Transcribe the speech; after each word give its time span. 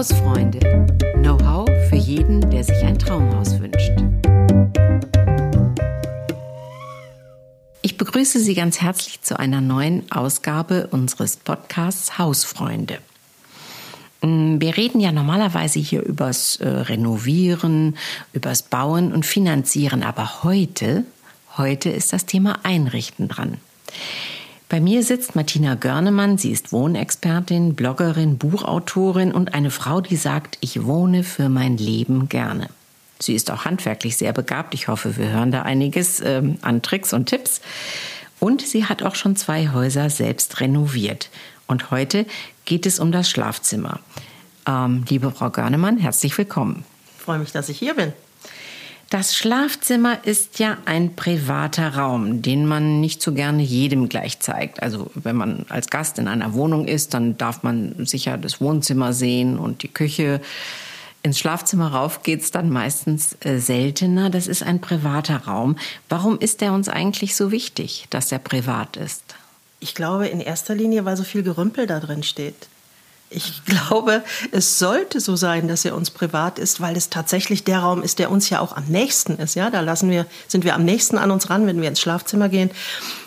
Hausfreunde. 0.00 0.60
Know-how 1.16 1.68
für 1.90 1.96
jeden, 1.96 2.40
der 2.50 2.64
sich 2.64 2.82
ein 2.82 2.98
Traumhaus 2.98 3.60
wünscht. 3.60 3.92
Ich 7.82 7.98
begrüße 7.98 8.40
Sie 8.40 8.54
ganz 8.54 8.80
herzlich 8.80 9.20
zu 9.20 9.38
einer 9.38 9.60
neuen 9.60 10.10
Ausgabe 10.10 10.86
unseres 10.90 11.36
Podcasts 11.36 12.16
Hausfreunde. 12.16 12.96
Mm, 14.22 14.58
wir 14.58 14.78
reden 14.78 15.00
ja 15.00 15.12
normalerweise 15.12 15.78
hier 15.80 16.02
übers 16.02 16.56
äh, 16.56 16.66
Renovieren, 16.66 17.98
übers 18.32 18.62
Bauen 18.62 19.12
und 19.12 19.26
Finanzieren, 19.26 20.02
aber 20.02 20.42
heute, 20.44 21.04
heute 21.58 21.90
ist 21.90 22.14
das 22.14 22.24
Thema 22.24 22.60
Einrichten 22.62 23.28
dran. 23.28 23.58
Bei 24.70 24.78
mir 24.78 25.02
sitzt 25.02 25.34
Martina 25.34 25.74
Görnemann. 25.74 26.38
Sie 26.38 26.52
ist 26.52 26.70
Wohnexpertin, 26.70 27.74
Bloggerin, 27.74 28.38
Buchautorin 28.38 29.32
und 29.32 29.52
eine 29.52 29.72
Frau, 29.72 30.00
die 30.00 30.14
sagt, 30.14 30.58
ich 30.60 30.84
wohne 30.84 31.24
für 31.24 31.48
mein 31.48 31.76
Leben 31.76 32.28
gerne. 32.28 32.68
Sie 33.18 33.34
ist 33.34 33.50
auch 33.50 33.64
handwerklich 33.64 34.16
sehr 34.16 34.32
begabt. 34.32 34.72
Ich 34.74 34.86
hoffe, 34.86 35.16
wir 35.16 35.30
hören 35.30 35.50
da 35.50 35.62
einiges 35.62 36.20
äh, 36.20 36.40
an 36.62 36.82
Tricks 36.82 37.12
und 37.12 37.26
Tipps. 37.26 37.60
Und 38.38 38.62
sie 38.62 38.84
hat 38.84 39.02
auch 39.02 39.16
schon 39.16 39.34
zwei 39.34 39.70
Häuser 39.72 40.08
selbst 40.08 40.60
renoviert. 40.60 41.30
Und 41.66 41.90
heute 41.90 42.24
geht 42.64 42.86
es 42.86 43.00
um 43.00 43.10
das 43.10 43.28
Schlafzimmer. 43.28 43.98
Ähm, 44.68 45.04
liebe 45.08 45.32
Frau 45.32 45.50
Görnemann, 45.50 45.98
herzlich 45.98 46.38
willkommen. 46.38 46.84
Ich 47.18 47.24
freue 47.24 47.40
mich, 47.40 47.50
dass 47.50 47.68
ich 47.70 47.78
hier 47.80 47.94
bin. 47.94 48.12
Das 49.10 49.36
Schlafzimmer 49.36 50.24
ist 50.24 50.60
ja 50.60 50.78
ein 50.84 51.16
privater 51.16 51.96
Raum, 51.96 52.42
den 52.42 52.64
man 52.64 53.00
nicht 53.00 53.20
so 53.20 53.34
gerne 53.34 53.60
jedem 53.60 54.08
gleich 54.08 54.38
zeigt. 54.38 54.84
Also 54.84 55.10
wenn 55.14 55.34
man 55.34 55.66
als 55.68 55.90
Gast 55.90 56.20
in 56.20 56.28
einer 56.28 56.54
Wohnung 56.54 56.86
ist, 56.86 57.12
dann 57.12 57.36
darf 57.36 57.64
man 57.64 58.06
sicher 58.06 58.38
das 58.38 58.60
Wohnzimmer 58.60 59.12
sehen 59.12 59.58
und 59.58 59.82
die 59.82 59.88
Küche. 59.88 60.40
Ins 61.24 61.40
Schlafzimmer 61.40 61.92
rauf 61.92 62.22
geht's 62.22 62.52
dann 62.52 62.70
meistens 62.70 63.36
äh, 63.40 63.58
seltener. 63.58 64.30
Das 64.30 64.46
ist 64.46 64.62
ein 64.62 64.80
privater 64.80 65.38
Raum. 65.38 65.76
Warum 66.08 66.38
ist 66.38 66.60
der 66.60 66.72
uns 66.72 66.88
eigentlich 66.88 67.34
so 67.34 67.50
wichtig, 67.50 68.06
dass 68.10 68.30
er 68.30 68.38
privat 68.38 68.96
ist? 68.96 69.24
Ich 69.80 69.96
glaube 69.96 70.28
in 70.28 70.40
erster 70.40 70.76
Linie, 70.76 71.04
weil 71.04 71.16
so 71.16 71.24
viel 71.24 71.42
Gerümpel 71.42 71.88
da 71.88 71.98
drin 71.98 72.22
steht. 72.22 72.68
Ich 73.32 73.64
glaube, 73.64 74.24
es 74.50 74.80
sollte 74.80 75.20
so 75.20 75.36
sein, 75.36 75.68
dass 75.68 75.84
er 75.84 75.94
uns 75.94 76.10
privat 76.10 76.58
ist, 76.58 76.80
weil 76.80 76.96
es 76.96 77.10
tatsächlich 77.10 77.62
der 77.62 77.78
Raum 77.78 78.02
ist, 78.02 78.18
der 78.18 78.28
uns 78.28 78.50
ja 78.50 78.58
auch 78.58 78.76
am 78.76 78.86
nächsten 78.86 79.36
ist. 79.36 79.54
Ja, 79.54 79.70
da 79.70 79.82
lassen 79.82 80.10
wir, 80.10 80.26
sind 80.48 80.64
wir 80.64 80.74
am 80.74 80.84
nächsten 80.84 81.16
an 81.16 81.30
uns 81.30 81.48
ran, 81.48 81.64
wenn 81.68 81.80
wir 81.80 81.88
ins 81.88 82.00
Schlafzimmer 82.00 82.48
gehen. 82.48 82.72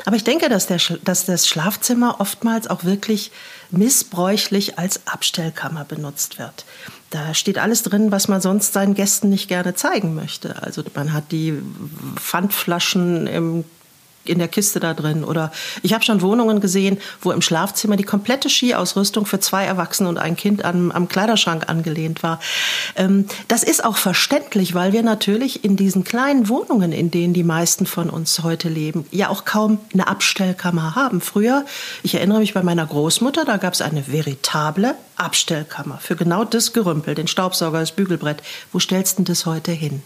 Aber 0.05 0.17
ich 0.17 0.25
denke, 0.25 0.49
dass, 0.49 0.67
der, 0.67 0.79
dass 1.05 1.25
das 1.25 1.47
Schlafzimmer 1.47 2.19
oftmals 2.19 2.69
auch 2.69 2.83
wirklich 2.83 3.31
missbräuchlich 3.71 4.77
als 4.77 5.07
Abstellkammer 5.07 5.85
benutzt 5.85 6.37
wird. 6.37 6.65
Da 7.09 7.33
steht 7.33 7.57
alles 7.57 7.83
drin, 7.83 8.11
was 8.11 8.27
man 8.27 8.41
sonst 8.41 8.73
seinen 8.73 8.95
Gästen 8.95 9.29
nicht 9.29 9.47
gerne 9.47 9.73
zeigen 9.73 10.15
möchte. 10.15 10.61
Also 10.61 10.83
man 10.95 11.13
hat 11.13 11.31
die 11.31 11.61
Pfandflaschen 12.17 13.25
im 13.27 13.63
in 14.25 14.39
der 14.39 14.47
Kiste 14.47 14.79
da 14.79 14.93
drin. 14.93 15.23
Oder 15.23 15.51
ich 15.81 15.93
habe 15.93 16.03
schon 16.03 16.21
Wohnungen 16.21 16.61
gesehen, 16.61 16.97
wo 17.21 17.31
im 17.31 17.41
Schlafzimmer 17.41 17.95
die 17.95 18.03
komplette 18.03 18.49
Skiausrüstung 18.49 19.25
für 19.25 19.39
zwei 19.39 19.65
Erwachsene 19.65 20.09
und 20.09 20.17
ein 20.17 20.35
Kind 20.35 20.65
am, 20.65 20.91
am 20.91 21.07
Kleiderschrank 21.07 21.69
angelehnt 21.69 22.23
war. 22.23 22.39
Ähm, 22.95 23.25
das 23.47 23.63
ist 23.63 23.83
auch 23.83 23.97
verständlich, 23.97 24.73
weil 24.73 24.93
wir 24.93 25.03
natürlich 25.03 25.63
in 25.63 25.75
diesen 25.75 26.03
kleinen 26.03 26.49
Wohnungen, 26.49 26.91
in 26.91 27.11
denen 27.11 27.33
die 27.33 27.43
meisten 27.43 27.85
von 27.85 28.09
uns 28.09 28.43
heute 28.43 28.69
leben, 28.69 29.05
ja 29.11 29.29
auch 29.29 29.45
kaum 29.45 29.79
eine 29.93 30.07
Abstellkammer 30.07 30.95
haben. 30.95 31.21
Früher, 31.21 31.65
ich 32.03 32.15
erinnere 32.15 32.39
mich 32.39 32.53
bei 32.53 32.63
meiner 32.63 32.85
Großmutter, 32.85 33.45
da 33.45 33.57
gab 33.57 33.73
es 33.73 33.81
eine 33.81 34.07
veritable 34.07 34.95
Abstellkammer 35.15 35.99
für 35.99 36.15
genau 36.15 36.43
das 36.43 36.73
Gerümpel, 36.73 37.15
den 37.15 37.27
Staubsauger, 37.27 37.79
das 37.79 37.91
Bügelbrett. 37.91 38.41
Wo 38.71 38.79
stellst 38.79 39.19
du 39.19 39.23
das 39.23 39.45
heute 39.45 39.71
hin? 39.71 40.01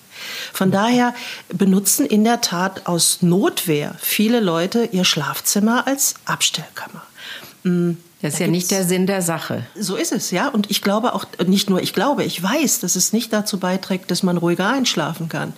Von 0.54 0.72
daher 0.72 1.14
benutzen 1.50 2.06
in 2.06 2.24
der 2.24 2.42
Tat 2.42 2.88
aus 2.88 3.20
Notwehr 3.22 3.96
viele 4.00 4.40
Leute 4.40 4.90
ihr 4.92 5.06
Schlafzimmer 5.06 5.88
als 5.88 6.16
Abstellkammer. 6.26 7.04
Mm, 7.64 7.94
das 8.22 8.34
ist 8.34 8.40
da 8.40 8.46
ja 8.46 8.52
nicht 8.52 8.72
der 8.72 8.84
Sinn 8.84 9.06
der 9.06 9.22
Sache. 9.22 9.64
So 9.80 9.96
ist 9.96 10.12
es, 10.12 10.32
ja. 10.32 10.48
Und 10.48 10.72
ich 10.72 10.82
glaube 10.82 11.14
auch, 11.14 11.26
nicht 11.46 11.70
nur 11.70 11.82
ich 11.84 11.94
glaube, 11.94 12.24
ich 12.24 12.42
weiß, 12.42 12.80
dass 12.80 12.96
es 12.96 13.14
nicht 13.14 13.32
dazu 13.32 13.60
beiträgt, 13.60 14.10
dass 14.10 14.24
man 14.24 14.38
ruhiger 14.38 14.68
einschlafen 14.68 15.30
kann. 15.30 15.54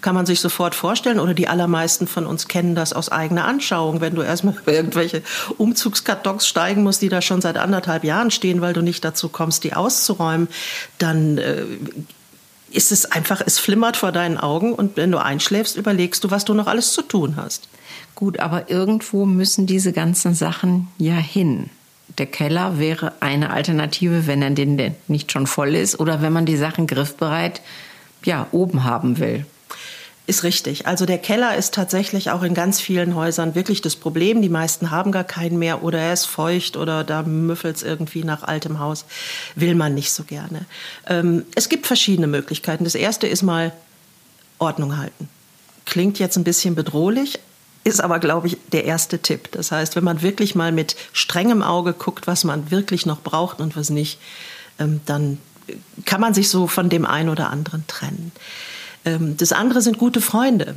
Kann 0.00 0.14
man 0.14 0.24
sich 0.24 0.40
sofort 0.40 0.76
vorstellen, 0.76 1.18
oder 1.18 1.34
die 1.34 1.48
allermeisten 1.48 2.06
von 2.06 2.26
uns 2.26 2.46
kennen 2.46 2.76
das 2.76 2.92
aus 2.92 3.08
eigener 3.08 3.46
Anschauung, 3.46 4.00
wenn 4.00 4.14
du 4.14 4.22
erstmal 4.22 4.54
über 4.62 4.72
irgendwelche 4.72 5.22
Umzugskartons 5.58 6.46
steigen 6.46 6.84
musst, 6.84 7.02
die 7.02 7.08
da 7.08 7.20
schon 7.20 7.40
seit 7.40 7.56
anderthalb 7.56 8.04
Jahren 8.04 8.30
stehen, 8.30 8.60
weil 8.60 8.74
du 8.74 8.82
nicht 8.82 9.04
dazu 9.04 9.28
kommst, 9.28 9.64
die 9.64 9.72
auszuräumen, 9.72 10.46
dann 10.98 11.38
äh, 11.38 11.64
ist 12.74 12.92
es 12.92 13.06
einfach, 13.06 13.40
es 13.44 13.58
flimmert 13.58 13.96
vor 13.96 14.12
deinen 14.12 14.38
Augen 14.38 14.72
und 14.72 14.96
wenn 14.96 15.10
du 15.10 15.18
einschläfst, 15.18 15.76
überlegst 15.76 16.24
du, 16.24 16.30
was 16.30 16.44
du 16.44 16.54
noch 16.54 16.66
alles 16.66 16.92
zu 16.92 17.02
tun 17.02 17.36
hast. 17.36 17.68
Gut, 18.14 18.40
aber 18.40 18.70
irgendwo 18.70 19.26
müssen 19.26 19.66
diese 19.66 19.92
ganzen 19.92 20.34
Sachen 20.34 20.88
ja 20.98 21.14
hin 21.14 21.70
der 22.18 22.26
Keller 22.26 22.78
wäre 22.78 23.12
eine 23.20 23.50
Alternative, 23.50 24.26
wenn 24.26 24.42
er 24.42 24.50
denn 24.50 24.94
nicht 25.08 25.32
schon 25.32 25.46
voll 25.46 25.74
ist 25.74 25.98
oder 25.98 26.22
wenn 26.22 26.32
man 26.32 26.46
die 26.46 26.56
Sachen 26.56 26.86
griffbereit 26.86 27.60
ja, 28.24 28.46
oben 28.52 28.84
haben 28.84 29.18
will. 29.18 29.46
Ist 30.26 30.42
richtig. 30.42 30.86
Also 30.86 31.04
der 31.04 31.18
Keller 31.18 31.54
ist 31.54 31.74
tatsächlich 31.74 32.30
auch 32.30 32.42
in 32.42 32.54
ganz 32.54 32.80
vielen 32.80 33.14
Häusern 33.14 33.54
wirklich 33.54 33.82
das 33.82 33.94
Problem. 33.94 34.40
Die 34.40 34.48
meisten 34.48 34.90
haben 34.90 35.12
gar 35.12 35.24
keinen 35.24 35.58
mehr 35.58 35.82
oder 35.82 35.98
er 35.98 36.14
ist 36.14 36.24
feucht 36.24 36.78
oder 36.78 37.04
da 37.04 37.22
müffelt 37.22 37.76
es 37.76 37.82
irgendwie 37.82 38.24
nach 38.24 38.42
altem 38.42 38.78
Haus. 38.78 39.04
Will 39.54 39.74
man 39.74 39.92
nicht 39.92 40.12
so 40.12 40.24
gerne. 40.24 40.64
Ähm, 41.06 41.44
es 41.54 41.68
gibt 41.68 41.86
verschiedene 41.86 42.26
Möglichkeiten. 42.26 42.84
Das 42.84 42.94
erste 42.94 43.26
ist 43.26 43.42
mal 43.42 43.72
Ordnung 44.58 44.96
halten. 44.96 45.28
Klingt 45.84 46.18
jetzt 46.18 46.38
ein 46.38 46.44
bisschen 46.44 46.74
bedrohlich, 46.74 47.38
ist 47.84 48.00
aber, 48.00 48.18
glaube 48.18 48.46
ich, 48.46 48.56
der 48.72 48.84
erste 48.84 49.18
Tipp. 49.18 49.50
Das 49.52 49.72
heißt, 49.72 49.94
wenn 49.94 50.04
man 50.04 50.22
wirklich 50.22 50.54
mal 50.54 50.72
mit 50.72 50.96
strengem 51.12 51.62
Auge 51.62 51.92
guckt, 51.92 52.26
was 52.26 52.44
man 52.44 52.70
wirklich 52.70 53.04
noch 53.04 53.20
braucht 53.20 53.60
und 53.60 53.76
was 53.76 53.90
nicht, 53.90 54.18
ähm, 54.78 55.02
dann 55.04 55.36
kann 56.06 56.22
man 56.22 56.32
sich 56.32 56.48
so 56.48 56.66
von 56.66 56.88
dem 56.88 57.04
einen 57.04 57.28
oder 57.28 57.50
anderen 57.50 57.86
trennen. 57.86 58.32
Ähm, 59.04 59.36
das 59.36 59.52
andere 59.52 59.82
sind 59.82 59.98
gute 59.98 60.20
Freunde. 60.20 60.74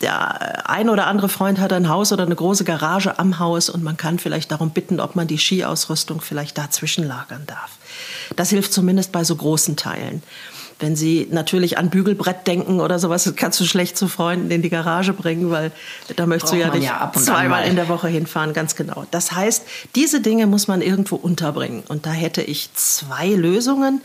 Der 0.00 0.68
ein 0.68 0.88
oder 0.88 1.06
andere 1.06 1.28
Freund 1.28 1.60
hat 1.60 1.72
ein 1.72 1.88
Haus 1.88 2.12
oder 2.12 2.24
eine 2.24 2.34
große 2.34 2.64
Garage 2.64 3.20
am 3.20 3.38
Haus 3.38 3.70
und 3.70 3.84
man 3.84 3.96
kann 3.96 4.18
vielleicht 4.18 4.50
darum 4.50 4.70
bitten, 4.70 4.98
ob 4.98 5.14
man 5.14 5.28
die 5.28 5.38
Skiausrüstung 5.38 6.20
vielleicht 6.20 6.58
dazwischen 6.58 7.06
lagern 7.06 7.44
darf. 7.46 7.78
Das 8.34 8.50
hilft 8.50 8.72
zumindest 8.72 9.12
bei 9.12 9.22
so 9.22 9.36
großen 9.36 9.76
Teilen. 9.76 10.22
Wenn 10.80 10.96
Sie 10.96 11.28
natürlich 11.30 11.78
an 11.78 11.90
Bügelbrett 11.90 12.48
denken 12.48 12.80
oder 12.80 12.98
sowas, 12.98 13.32
kannst 13.36 13.60
du 13.60 13.64
schlecht 13.64 13.96
zu 13.96 14.08
Freunden 14.08 14.50
in 14.50 14.62
die 14.62 14.70
Garage 14.70 15.12
bringen, 15.12 15.52
weil 15.52 15.70
da 16.16 16.26
möchtest 16.26 16.54
Braucht 16.54 16.64
du 16.64 16.66
ja 16.66 16.74
nicht 16.74 16.88
ja 16.88 17.12
zweimal 17.14 17.68
in 17.68 17.76
der 17.76 17.88
Woche 17.88 18.08
hinfahren, 18.08 18.52
ganz 18.52 18.74
genau. 18.74 19.06
Das 19.12 19.30
heißt, 19.30 19.64
diese 19.94 20.20
Dinge 20.20 20.48
muss 20.48 20.66
man 20.66 20.82
irgendwo 20.82 21.14
unterbringen. 21.14 21.84
Und 21.86 22.06
da 22.06 22.10
hätte 22.10 22.42
ich 22.42 22.74
zwei 22.74 23.28
Lösungen, 23.28 24.00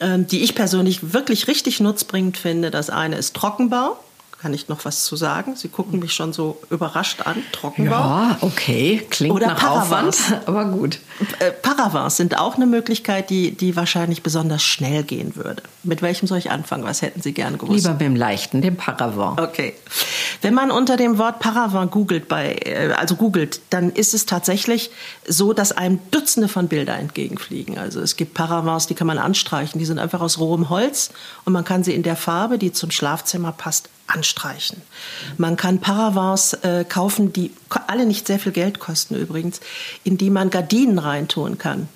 die 0.00 0.42
ich 0.42 0.54
persönlich 0.54 1.12
wirklich 1.12 1.48
richtig 1.48 1.80
nutzbringend 1.80 2.36
finde. 2.36 2.70
Das 2.70 2.90
eine 2.90 3.16
ist 3.16 3.34
Trockenbau 3.34 3.96
kann 4.40 4.54
ich 4.54 4.68
noch 4.68 4.84
was 4.84 5.04
zu 5.04 5.16
sagen? 5.16 5.56
Sie 5.56 5.68
gucken 5.68 5.98
mich 5.98 6.12
schon 6.12 6.32
so 6.32 6.60
überrascht 6.70 7.22
an. 7.22 7.42
Trockenbau. 7.50 7.90
Ja, 7.90 8.38
okay. 8.40 9.04
Klingt 9.10 9.34
Oder 9.34 9.48
nach 9.48 9.58
Paravans. 9.58 10.26
Aufwand, 10.26 10.42
aber 10.48 10.64
gut. 10.66 11.00
Äh, 11.40 11.50
Paravans 11.50 12.16
sind 12.16 12.38
auch 12.38 12.54
eine 12.54 12.66
Möglichkeit, 12.66 13.30
die, 13.30 13.50
die 13.50 13.74
wahrscheinlich 13.74 14.22
besonders 14.22 14.62
schnell 14.62 15.02
gehen 15.02 15.34
würde. 15.34 15.64
Mit 15.82 16.02
welchem 16.02 16.28
soll 16.28 16.38
ich 16.38 16.52
anfangen? 16.52 16.84
Was 16.84 17.02
hätten 17.02 17.20
Sie 17.20 17.32
gerne 17.32 17.56
gewusst? 17.56 17.78
Lieber 17.78 17.90
mit 17.94 18.00
dem 18.00 18.14
leichten, 18.14 18.62
dem 18.62 18.76
Paravant. 18.76 19.40
Okay. 19.40 19.74
Wenn 20.40 20.54
man 20.54 20.70
unter 20.70 20.96
dem 20.96 21.18
Wort 21.18 21.40
Paravant 21.40 21.90
googelt, 21.90 22.28
bei, 22.28 22.54
äh, 22.64 22.92
also 22.92 23.16
googelt, 23.16 23.60
dann 23.70 23.90
ist 23.90 24.14
es 24.14 24.24
tatsächlich 24.24 24.92
so, 25.26 25.52
dass 25.52 25.72
einem 25.72 25.98
Dutzende 26.12 26.46
von 26.46 26.68
Bilder 26.68 26.96
entgegenfliegen. 26.96 27.76
Also 27.76 28.00
es 28.00 28.14
gibt 28.14 28.34
Paravans, 28.34 28.86
die 28.86 28.94
kann 28.94 29.08
man 29.08 29.18
anstreichen. 29.18 29.80
Die 29.80 29.84
sind 29.84 29.98
einfach 29.98 30.20
aus 30.20 30.38
rohem 30.38 30.70
Holz 30.70 31.10
und 31.44 31.52
man 31.52 31.64
kann 31.64 31.82
sie 31.82 31.94
in 31.94 32.04
der 32.04 32.14
Farbe, 32.14 32.58
die 32.58 32.70
zum 32.70 32.92
Schlafzimmer 32.92 33.50
passt, 33.50 33.88
anstreichen. 34.08 34.82
Man 35.36 35.56
kann 35.56 35.80
Paravans 35.80 36.54
äh, 36.54 36.84
kaufen, 36.88 37.32
die 37.32 37.52
alle 37.86 38.06
nicht 38.06 38.26
sehr 38.26 38.38
viel 38.38 38.52
Geld 38.52 38.80
kosten 38.80 39.14
übrigens, 39.14 39.60
in 40.04 40.18
die 40.18 40.30
man 40.30 40.50
Gardinen 40.50 40.98
reintun 40.98 41.58
kann. 41.58 41.88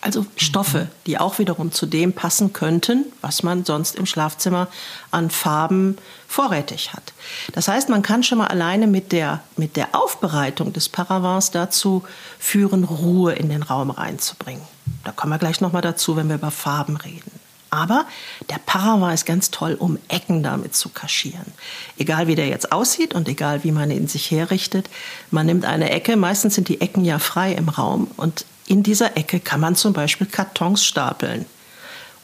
Also 0.00 0.26
Stoffe, 0.36 0.88
die 1.06 1.18
auch 1.18 1.38
wiederum 1.38 1.72
zu 1.72 1.86
dem 1.86 2.12
passen 2.12 2.52
könnten, 2.52 3.06
was 3.20 3.42
man 3.42 3.64
sonst 3.64 3.96
im 3.96 4.06
Schlafzimmer 4.06 4.68
an 5.10 5.30
Farben 5.30 5.98
vorrätig 6.26 6.92
hat. 6.92 7.12
Das 7.52 7.68
heißt, 7.68 7.88
man 7.88 8.02
kann 8.02 8.22
schon 8.22 8.38
mal 8.38 8.48
alleine 8.48 8.86
mit 8.86 9.12
der, 9.12 9.40
mit 9.56 9.76
der 9.76 9.94
Aufbereitung 9.94 10.72
des 10.72 10.88
Paravans 10.88 11.50
dazu 11.52 12.04
führen, 12.38 12.84
Ruhe 12.84 13.34
in 13.34 13.48
den 13.48 13.62
Raum 13.62 13.90
reinzubringen. 13.90 14.62
Da 15.04 15.12
kommen 15.12 15.32
wir 15.32 15.38
gleich 15.38 15.60
nochmal 15.60 15.82
dazu, 15.82 16.16
wenn 16.16 16.28
wir 16.28 16.36
über 16.36 16.50
Farben 16.50 16.96
reden. 16.96 17.30
Aber 17.74 18.06
der 18.50 18.58
Parava 18.64 19.12
ist 19.12 19.26
ganz 19.26 19.50
toll, 19.50 19.74
um 19.74 19.98
Ecken 20.08 20.44
damit 20.44 20.76
zu 20.76 20.90
kaschieren. 20.90 21.52
Egal 21.98 22.28
wie 22.28 22.36
der 22.36 22.46
jetzt 22.46 22.70
aussieht 22.70 23.14
und 23.14 23.28
egal 23.28 23.64
wie 23.64 23.72
man 23.72 23.90
ihn 23.90 24.06
sich 24.06 24.30
herrichtet, 24.30 24.88
man 25.32 25.46
nimmt 25.46 25.64
eine 25.64 25.90
Ecke, 25.90 26.16
meistens 26.16 26.54
sind 26.54 26.68
die 26.68 26.80
Ecken 26.80 27.04
ja 27.04 27.18
frei 27.18 27.52
im 27.52 27.68
Raum 27.68 28.08
und 28.16 28.46
in 28.66 28.84
dieser 28.84 29.16
Ecke 29.16 29.40
kann 29.40 29.60
man 29.60 29.74
zum 29.74 29.92
Beispiel 29.92 30.28
Kartons 30.28 30.84
stapeln. 30.84 31.46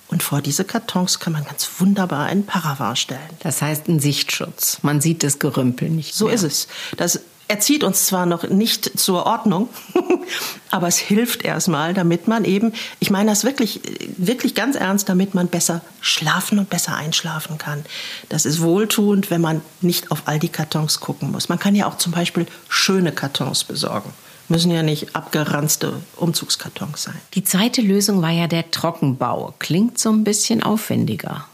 Und 0.08 0.22
vor 0.22 0.40
diese 0.40 0.64
Kartons 0.64 1.18
kann 1.18 1.32
man 1.32 1.44
ganz 1.44 1.68
wunderbar 1.78 2.26
einen 2.26 2.46
Paravent 2.46 2.98
stellen. 2.98 3.20
Das 3.40 3.60
heißt 3.62 3.88
ein 3.88 4.00
Sichtschutz. 4.00 4.78
Man 4.82 5.00
sieht 5.00 5.22
das 5.22 5.38
Gerümpel 5.38 5.88
nicht. 5.90 6.14
So 6.14 6.26
mehr. 6.26 6.34
ist 6.34 6.42
es. 6.42 6.68
Das 6.96 7.20
erzieht 7.50 7.84
uns 7.84 8.06
zwar 8.06 8.26
noch 8.26 8.48
nicht 8.48 8.98
zur 8.98 9.26
Ordnung, 9.26 9.68
aber 10.70 10.86
es 10.86 10.98
hilft 10.98 11.44
erstmal, 11.44 11.92
damit 11.92 12.28
man 12.28 12.44
eben, 12.44 12.72
ich 13.00 13.10
meine 13.10 13.30
das 13.30 13.44
wirklich, 13.44 13.80
wirklich 14.16 14.54
ganz 14.54 14.76
ernst, 14.76 15.08
damit 15.08 15.34
man 15.34 15.48
besser 15.48 15.82
schlafen 16.00 16.58
und 16.58 16.70
besser 16.70 16.96
einschlafen 16.96 17.58
kann. 17.58 17.84
Das 18.28 18.46
ist 18.46 18.62
wohltuend, 18.62 19.30
wenn 19.30 19.40
man 19.40 19.62
nicht 19.80 20.10
auf 20.12 20.22
all 20.26 20.38
die 20.38 20.48
Kartons 20.48 21.00
gucken 21.00 21.32
muss. 21.32 21.48
Man 21.48 21.58
kann 21.58 21.74
ja 21.74 21.86
auch 21.86 21.98
zum 21.98 22.12
Beispiel 22.12 22.46
schöne 22.68 23.12
Kartons 23.12 23.64
besorgen. 23.64 24.12
Müssen 24.48 24.70
ja 24.70 24.82
nicht 24.82 25.14
abgeranzte 25.14 26.00
Umzugskartons 26.16 27.02
sein. 27.04 27.20
Die 27.34 27.44
zweite 27.44 27.82
Lösung 27.82 28.22
war 28.22 28.30
ja 28.30 28.46
der 28.46 28.70
Trockenbau. 28.70 29.54
Klingt 29.58 29.98
so 29.98 30.10
ein 30.10 30.24
bisschen 30.24 30.62
aufwendiger. 30.62 31.46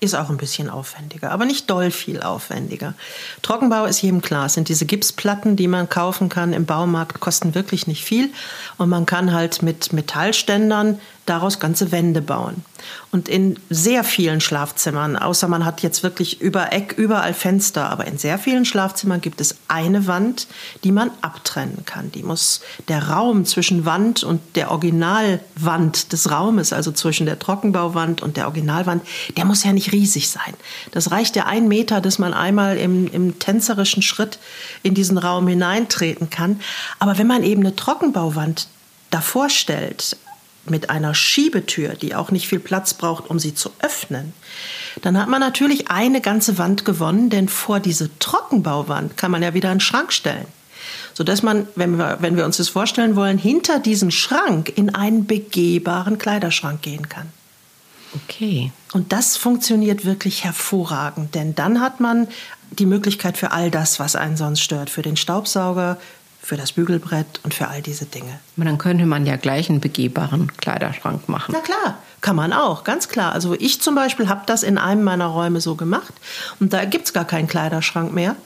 Ist 0.00 0.14
auch 0.14 0.28
ein 0.28 0.36
bisschen 0.36 0.68
aufwendiger, 0.68 1.30
aber 1.30 1.46
nicht 1.46 1.70
doll 1.70 1.90
viel 1.90 2.20
aufwendiger. 2.20 2.94
Trockenbau 3.42 3.86
ist 3.86 4.02
jedem 4.02 4.20
klar. 4.20 4.48
Sind 4.48 4.68
diese 4.68 4.84
Gipsplatten, 4.84 5.56
die 5.56 5.68
man 5.68 5.88
kaufen 5.88 6.28
kann 6.28 6.52
im 6.52 6.66
Baumarkt, 6.66 7.20
kosten 7.20 7.54
wirklich 7.54 7.86
nicht 7.86 8.04
viel. 8.04 8.30
Und 8.76 8.90
man 8.90 9.06
kann 9.06 9.32
halt 9.32 9.62
mit 9.62 9.92
Metallständern 9.92 10.98
daraus 11.26 11.58
ganze 11.58 11.90
Wände 11.90 12.20
bauen. 12.20 12.64
Und 13.10 13.28
in 13.28 13.58
sehr 13.70 14.04
vielen 14.04 14.40
Schlafzimmern, 14.40 15.16
außer 15.16 15.48
man 15.48 15.64
hat 15.64 15.82
jetzt 15.82 16.02
wirklich 16.02 16.40
über 16.40 16.72
Eck 16.72 16.94
überall 16.96 17.32
Fenster, 17.32 17.88
aber 17.88 18.06
in 18.06 18.18
sehr 18.18 18.38
vielen 18.38 18.64
Schlafzimmern 18.64 19.20
gibt 19.20 19.40
es 19.40 19.56
eine 19.68 20.06
Wand, 20.06 20.46
die 20.82 20.92
man 20.92 21.10
abtrennen 21.22 21.84
kann. 21.86 22.12
Die 22.12 22.22
muss 22.22 22.60
der 22.88 23.08
Raum 23.08 23.46
zwischen 23.46 23.86
Wand 23.86 24.22
und 24.22 24.40
der 24.54 24.70
Originalwand 24.70 26.12
des 26.12 26.30
Raumes, 26.30 26.72
also 26.72 26.92
zwischen 26.92 27.24
der 27.24 27.38
Trockenbauwand 27.38 28.22
und 28.22 28.36
der 28.36 28.46
Originalwand, 28.46 29.02
der 29.36 29.44
muss 29.44 29.64
ja 29.64 29.72
nicht 29.72 29.92
riesig 29.92 30.28
sein. 30.28 30.54
Das 30.90 31.10
reicht 31.10 31.36
ja 31.36 31.46
ein 31.46 31.68
Meter, 31.68 32.00
dass 32.00 32.18
man 32.18 32.34
einmal 32.34 32.76
im, 32.76 33.06
im 33.06 33.38
tänzerischen 33.38 34.02
Schritt 34.02 34.38
in 34.82 34.94
diesen 34.94 35.16
Raum 35.16 35.48
hineintreten 35.48 36.28
kann. 36.28 36.60
Aber 36.98 37.16
wenn 37.16 37.26
man 37.26 37.42
eben 37.42 37.62
eine 37.62 37.76
Trockenbauwand 37.76 38.68
davor 39.10 39.48
stellt, 39.48 40.16
mit 40.66 40.90
einer 40.90 41.14
Schiebetür, 41.14 41.90
die 41.94 42.14
auch 42.14 42.30
nicht 42.30 42.48
viel 42.48 42.58
Platz 42.58 42.94
braucht, 42.94 43.28
um 43.28 43.38
sie 43.38 43.54
zu 43.54 43.70
öffnen, 43.80 44.32
dann 45.02 45.18
hat 45.18 45.28
man 45.28 45.40
natürlich 45.40 45.90
eine 45.90 46.20
ganze 46.20 46.58
Wand 46.58 46.84
gewonnen, 46.84 47.30
denn 47.30 47.48
vor 47.48 47.80
diese 47.80 48.16
Trockenbauwand 48.18 49.16
kann 49.16 49.30
man 49.30 49.42
ja 49.42 49.54
wieder 49.54 49.70
einen 49.70 49.80
Schrank 49.80 50.12
stellen. 50.12 50.46
Sodass 51.12 51.42
man, 51.42 51.68
wenn 51.76 51.96
wir, 51.96 52.18
wenn 52.20 52.36
wir 52.36 52.44
uns 52.44 52.56
das 52.56 52.68
vorstellen 52.68 53.16
wollen, 53.16 53.38
hinter 53.38 53.78
diesem 53.78 54.10
Schrank 54.10 54.72
in 54.76 54.94
einen 54.94 55.26
begehbaren 55.26 56.18
Kleiderschrank 56.18 56.82
gehen 56.82 57.08
kann. 57.08 57.28
Okay. 58.14 58.72
Und 58.92 59.12
das 59.12 59.36
funktioniert 59.36 60.04
wirklich 60.04 60.44
hervorragend, 60.44 61.34
denn 61.34 61.54
dann 61.54 61.80
hat 61.80 62.00
man 62.00 62.28
die 62.70 62.86
Möglichkeit 62.86 63.36
für 63.36 63.52
all 63.52 63.70
das, 63.70 63.98
was 63.98 64.16
einen 64.16 64.36
sonst 64.36 64.60
stört, 64.60 64.90
für 64.90 65.02
den 65.02 65.16
Staubsauger, 65.16 65.98
für 66.44 66.56
das 66.56 66.72
Bügelbrett 66.72 67.40
und 67.42 67.54
für 67.54 67.68
all 67.68 67.80
diese 67.80 68.04
Dinge. 68.04 68.38
Aber 68.56 68.66
dann 68.66 68.78
könnte 68.78 69.06
man 69.06 69.24
ja 69.24 69.36
gleich 69.36 69.70
einen 69.70 69.80
begehbaren 69.80 70.54
Kleiderschrank 70.56 71.28
machen. 71.28 71.54
Na 71.54 71.60
klar, 71.60 71.98
kann 72.20 72.36
man 72.36 72.52
auch, 72.52 72.84
ganz 72.84 73.08
klar. 73.08 73.32
Also 73.32 73.54
ich 73.54 73.80
zum 73.80 73.94
Beispiel 73.94 74.28
habe 74.28 74.42
das 74.46 74.62
in 74.62 74.76
einem 74.76 75.02
meiner 75.02 75.26
Räume 75.26 75.60
so 75.60 75.74
gemacht 75.74 76.12
und 76.60 76.72
da 76.72 76.84
gibt 76.84 77.06
es 77.06 77.12
gar 77.12 77.24
keinen 77.24 77.48
Kleiderschrank 77.48 78.12
mehr. 78.12 78.36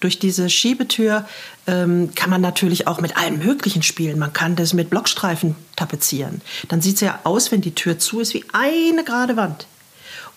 Durch 0.00 0.18
diese 0.18 0.48
Schiebetür 0.48 1.26
ähm, 1.66 2.10
kann 2.14 2.30
man 2.30 2.40
natürlich 2.40 2.86
auch 2.86 3.00
mit 3.00 3.16
allem 3.16 3.38
Möglichen 3.38 3.82
spielen. 3.82 4.18
Man 4.18 4.32
kann 4.32 4.54
das 4.54 4.72
mit 4.72 4.90
Blockstreifen 4.90 5.56
tapezieren. 5.74 6.40
Dann 6.68 6.80
sieht 6.80 6.96
es 6.96 7.00
ja 7.00 7.18
aus, 7.24 7.50
wenn 7.50 7.62
die 7.62 7.74
Tür 7.74 7.98
zu 7.98 8.20
ist, 8.20 8.32
wie 8.34 8.44
eine 8.52 9.02
gerade 9.02 9.36
Wand. 9.36 9.66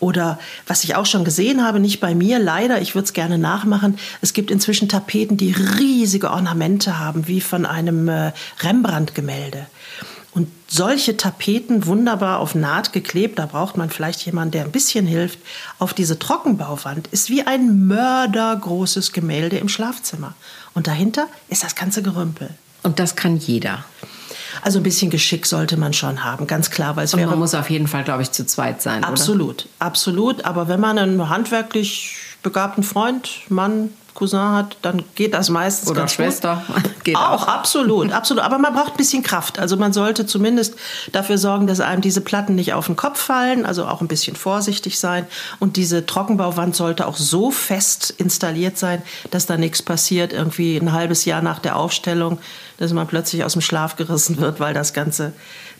Oder 0.01 0.39
was 0.65 0.83
ich 0.83 0.95
auch 0.95 1.05
schon 1.05 1.23
gesehen 1.23 1.63
habe, 1.63 1.79
nicht 1.79 1.99
bei 1.99 2.15
mir, 2.15 2.39
leider, 2.39 2.81
ich 2.81 2.95
würde 2.95 3.05
es 3.05 3.13
gerne 3.13 3.37
nachmachen, 3.37 3.99
es 4.21 4.33
gibt 4.33 4.49
inzwischen 4.49 4.89
Tapeten, 4.89 5.37
die 5.37 5.51
riesige 5.51 6.31
Ornamente 6.31 6.97
haben, 6.97 7.27
wie 7.27 7.39
von 7.39 7.67
einem 7.67 8.09
äh, 8.09 8.33
Rembrandt-Gemälde. 8.61 9.67
Und 10.33 10.47
solche 10.67 11.17
Tapeten 11.17 11.85
wunderbar 11.85 12.39
auf 12.39 12.55
Naht 12.55 12.93
geklebt, 12.93 13.37
da 13.37 13.45
braucht 13.45 13.77
man 13.77 13.91
vielleicht 13.91 14.25
jemanden, 14.25 14.53
der 14.53 14.63
ein 14.63 14.71
bisschen 14.71 15.05
hilft, 15.05 15.37
auf 15.77 15.93
diese 15.93 16.17
Trockenbauwand 16.17 17.07
ist 17.09 17.29
wie 17.29 17.43
ein 17.43 17.85
mördergroßes 17.85 19.11
Gemälde 19.11 19.59
im 19.59 19.69
Schlafzimmer. 19.69 20.33
Und 20.73 20.87
dahinter 20.87 21.27
ist 21.47 21.63
das 21.63 21.75
ganze 21.75 22.01
Gerümpel. 22.01 22.49
Und 22.81 22.97
das 22.97 23.15
kann 23.15 23.37
jeder. 23.37 23.85
Also 24.61 24.79
ein 24.79 24.83
bisschen 24.83 25.09
Geschick 25.09 25.45
sollte 25.45 25.77
man 25.77 25.93
schon 25.93 26.23
haben, 26.23 26.47
ganz 26.47 26.69
klar. 26.69 26.95
Weil 26.95 27.05
es 27.05 27.13
Und 27.13 27.25
man 27.25 27.39
muss 27.39 27.53
auf 27.53 27.69
jeden 27.69 27.87
Fall, 27.87 28.03
glaube 28.03 28.21
ich, 28.21 28.31
zu 28.31 28.45
zweit 28.45 28.81
sein. 28.81 29.03
absolut, 29.03 29.67
absolut. 29.79 30.45
Aber 30.45 30.67
wenn 30.67 30.79
man 30.79 30.97
einen 30.97 31.29
handwerklich 31.29 32.15
begabten 32.43 32.83
Freund, 32.83 33.29
Mann, 33.49 33.89
Cousin 34.13 34.39
hat, 34.39 34.77
dann 34.81 35.03
geht 35.15 35.33
das 35.33 35.49
meistens 35.49 35.89
Oder 35.89 36.01
ganz 36.01 36.13
Schwester. 36.13 36.63
Gut. 36.67 36.83
Geht 37.03 37.15
auch, 37.15 37.43
auch. 37.43 37.47
absolut, 37.47 38.11
absolut. 38.13 38.43
Aber 38.43 38.57
man 38.59 38.73
braucht 38.73 38.93
ein 38.93 38.97
bisschen 38.97 39.23
Kraft. 39.23 39.57
Also 39.57 39.77
man 39.77 39.93
sollte 39.93 40.25
zumindest 40.25 40.75
dafür 41.11 41.37
sorgen, 41.37 41.65
dass 41.65 41.79
einem 41.79 42.01
diese 42.01 42.21
Platten 42.21 42.55
nicht 42.55 42.73
auf 42.73 42.85
den 42.85 42.95
Kopf 42.95 43.19
fallen. 43.19 43.65
Also 43.65 43.85
auch 43.85 44.01
ein 44.01 44.07
bisschen 44.07 44.35
vorsichtig 44.35 44.99
sein. 44.99 45.25
Und 45.59 45.77
diese 45.77 46.05
Trockenbauwand 46.05 46.75
sollte 46.75 47.07
auch 47.07 47.17
so 47.17 47.51
fest 47.51 48.13
installiert 48.17 48.77
sein, 48.77 49.01
dass 49.31 49.45
da 49.45 49.57
nichts 49.57 49.81
passiert. 49.81 50.33
Irgendwie 50.33 50.77
ein 50.77 50.91
halbes 50.91 51.25
Jahr 51.25 51.41
nach 51.41 51.59
der 51.59 51.75
Aufstellung, 51.75 52.39
dass 52.77 52.93
man 52.93 53.07
plötzlich 53.07 53.43
aus 53.43 53.53
dem 53.53 53.61
Schlaf 53.61 53.95
gerissen 53.95 54.37
wird, 54.37 54.59
weil 54.59 54.73
das 54.73 54.93
ganze 54.93 55.33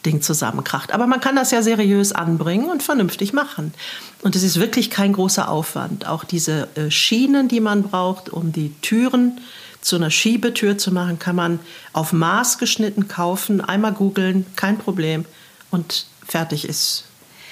Ding 0.06 0.21
zusammenkracht. 0.21 0.94
Aber 0.94 1.07
man 1.07 1.19
kann 1.19 1.36
das 1.36 1.51
ja 1.51 1.62
seriös 1.62 2.12
anbringen 2.12 2.69
und 2.69 2.83
vernünftig 2.83 3.33
machen. 3.33 3.74
Und 4.21 4.36
es 4.36 4.44
ist 4.44 4.59
wirklich 4.59 4.89
kein 4.89 5.13
großer 5.13 5.50
Aufwand. 5.50 6.07
Auch 6.07 6.24
diese 6.24 6.68
äh, 6.75 6.92
Schienen, 6.92 7.48
die 7.48 7.59
man 7.59 7.83
braucht, 7.83 8.30
um 8.30 8.51
die 8.51 8.74
Türen 8.81 9.39
zu 9.81 9.95
einer 9.95 10.12
Schiebetür 10.12 10.77
zu 10.77 10.92
machen, 10.92 11.19
kann 11.19 11.36
man 11.36 11.59
auf 11.94 12.13
Maß 12.13 12.57
geschnitten 12.57 13.07
kaufen. 13.07 13.62
Einmal 13.62 13.94
googeln, 13.94 14.45
kein 14.56 14.77
Problem. 14.77 15.25
Und 15.71 16.06
fertig 16.25 16.68
ist 16.68 17.06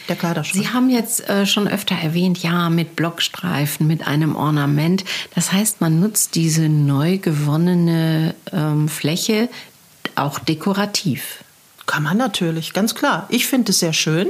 der 0.10 0.16
Kleiderschrank. 0.16 0.63
Sie 0.63 0.72
haben 0.72 0.90
jetzt 0.90 1.28
äh, 1.30 1.45
schon 1.45 1.68
öfter 1.68 1.95
erwähnt, 1.95 2.42
ja, 2.44 2.69
mit 2.69 2.95
Blockstreifen, 2.95 3.88
mit 3.88 4.07
einem 4.07 4.36
Ornament. 4.36 5.06
Das 5.36 5.52
heißt, 5.52 5.81
man 5.81 6.00
nutzt 6.00 6.36
diese 6.36 6.69
neu 6.69 7.18
gewonnene 7.18 8.36
ähm, 8.52 8.90
Fläche 8.90 9.50
auch 10.16 10.40
dekorativ. 10.40 11.44
Kann 11.89 12.03
man 12.03 12.18
natürlich, 12.18 12.74
ganz 12.74 12.94
klar. 12.94 13.25
Ich 13.30 13.47
finde 13.47 13.71
es 13.71 13.80
sehr 13.80 13.94
schön, 13.94 14.30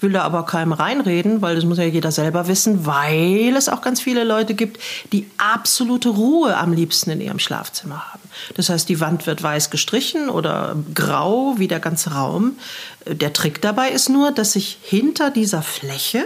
will 0.00 0.10
da 0.10 0.22
aber 0.22 0.44
keinem 0.44 0.72
reinreden, 0.72 1.40
weil 1.40 1.54
das 1.54 1.64
muss 1.64 1.78
ja 1.78 1.84
jeder 1.84 2.10
selber 2.10 2.48
wissen, 2.48 2.84
weil 2.84 3.54
es 3.56 3.68
auch 3.68 3.80
ganz 3.80 4.00
viele 4.00 4.24
Leute 4.24 4.54
gibt, 4.54 4.80
die 5.12 5.30
absolute 5.38 6.08
Ruhe 6.08 6.56
am 6.56 6.72
liebsten 6.72 7.10
in 7.10 7.20
ihrem 7.20 7.38
Schlafzimmer 7.38 8.12
haben. 8.12 8.22
Das 8.54 8.70
heißt, 8.70 8.88
die 8.88 8.98
Wand 8.98 9.28
wird 9.28 9.40
weiß 9.40 9.70
gestrichen 9.70 10.28
oder 10.28 10.74
grau 10.94 11.54
wie 11.58 11.68
der 11.68 11.78
ganze 11.78 12.10
Raum. 12.10 12.58
Der 13.06 13.32
Trick 13.32 13.62
dabei 13.62 13.90
ist 13.90 14.08
nur, 14.08 14.32
dass 14.32 14.54
sich 14.54 14.76
hinter 14.82 15.30
dieser 15.30 15.62
Fläche 15.62 16.24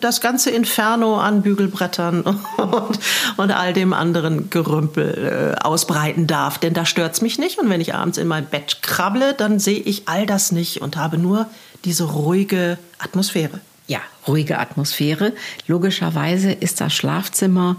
das 0.00 0.20
ganze 0.20 0.50
Inferno 0.50 1.18
an 1.18 1.42
Bügelbrettern 1.42 2.22
und, 2.56 2.98
und 3.36 3.50
all 3.50 3.72
dem 3.72 3.92
anderen 3.92 4.50
Gerümpel 4.50 5.56
äh, 5.58 5.60
ausbreiten 5.60 6.26
darf. 6.26 6.58
Denn 6.58 6.74
da 6.74 6.86
stört 6.86 7.14
es 7.14 7.22
mich 7.22 7.38
nicht. 7.38 7.58
Und 7.58 7.68
wenn 7.68 7.80
ich 7.80 7.94
abends 7.94 8.18
in 8.18 8.28
mein 8.28 8.46
Bett 8.46 8.78
krabble, 8.82 9.34
dann 9.34 9.58
sehe 9.58 9.80
ich 9.80 10.02
all 10.06 10.26
das 10.26 10.52
nicht 10.52 10.82
und 10.82 10.96
habe 10.96 11.18
nur 11.18 11.46
diese 11.84 12.04
ruhige 12.04 12.78
Atmosphäre. 12.98 13.60
Ja, 13.86 14.00
ruhige 14.26 14.58
Atmosphäre. 14.58 15.32
Logischerweise 15.66 16.52
ist 16.52 16.80
das 16.80 16.92
Schlafzimmer 16.92 17.76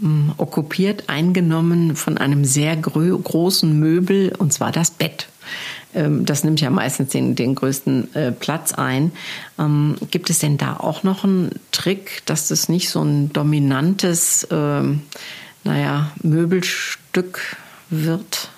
mh, 0.00 0.34
okkupiert, 0.38 1.04
eingenommen 1.08 1.96
von 1.96 2.18
einem 2.18 2.44
sehr 2.44 2.76
großen 2.76 3.78
Möbel, 3.78 4.32
und 4.38 4.52
zwar 4.52 4.72
das 4.72 4.90
Bett. 4.90 5.28
Ähm, 5.94 6.24
das 6.24 6.44
nimmt 6.44 6.60
ja 6.60 6.70
meistens 6.70 7.10
den, 7.10 7.34
den 7.34 7.54
größten 7.54 8.14
äh, 8.14 8.32
Platz 8.32 8.72
ein. 8.72 9.12
Ähm, 9.58 9.96
gibt 10.10 10.30
es 10.30 10.38
denn 10.38 10.58
da 10.58 10.76
auch 10.76 11.02
noch 11.02 11.24
einen 11.24 11.50
Trick, 11.72 12.22
dass 12.26 12.48
das 12.48 12.68
nicht 12.68 12.90
so 12.90 13.02
ein 13.02 13.32
dominantes, 13.32 14.46
ähm, 14.50 15.02
naja, 15.64 16.12
Möbelstück 16.22 17.56
wird? 17.90 18.50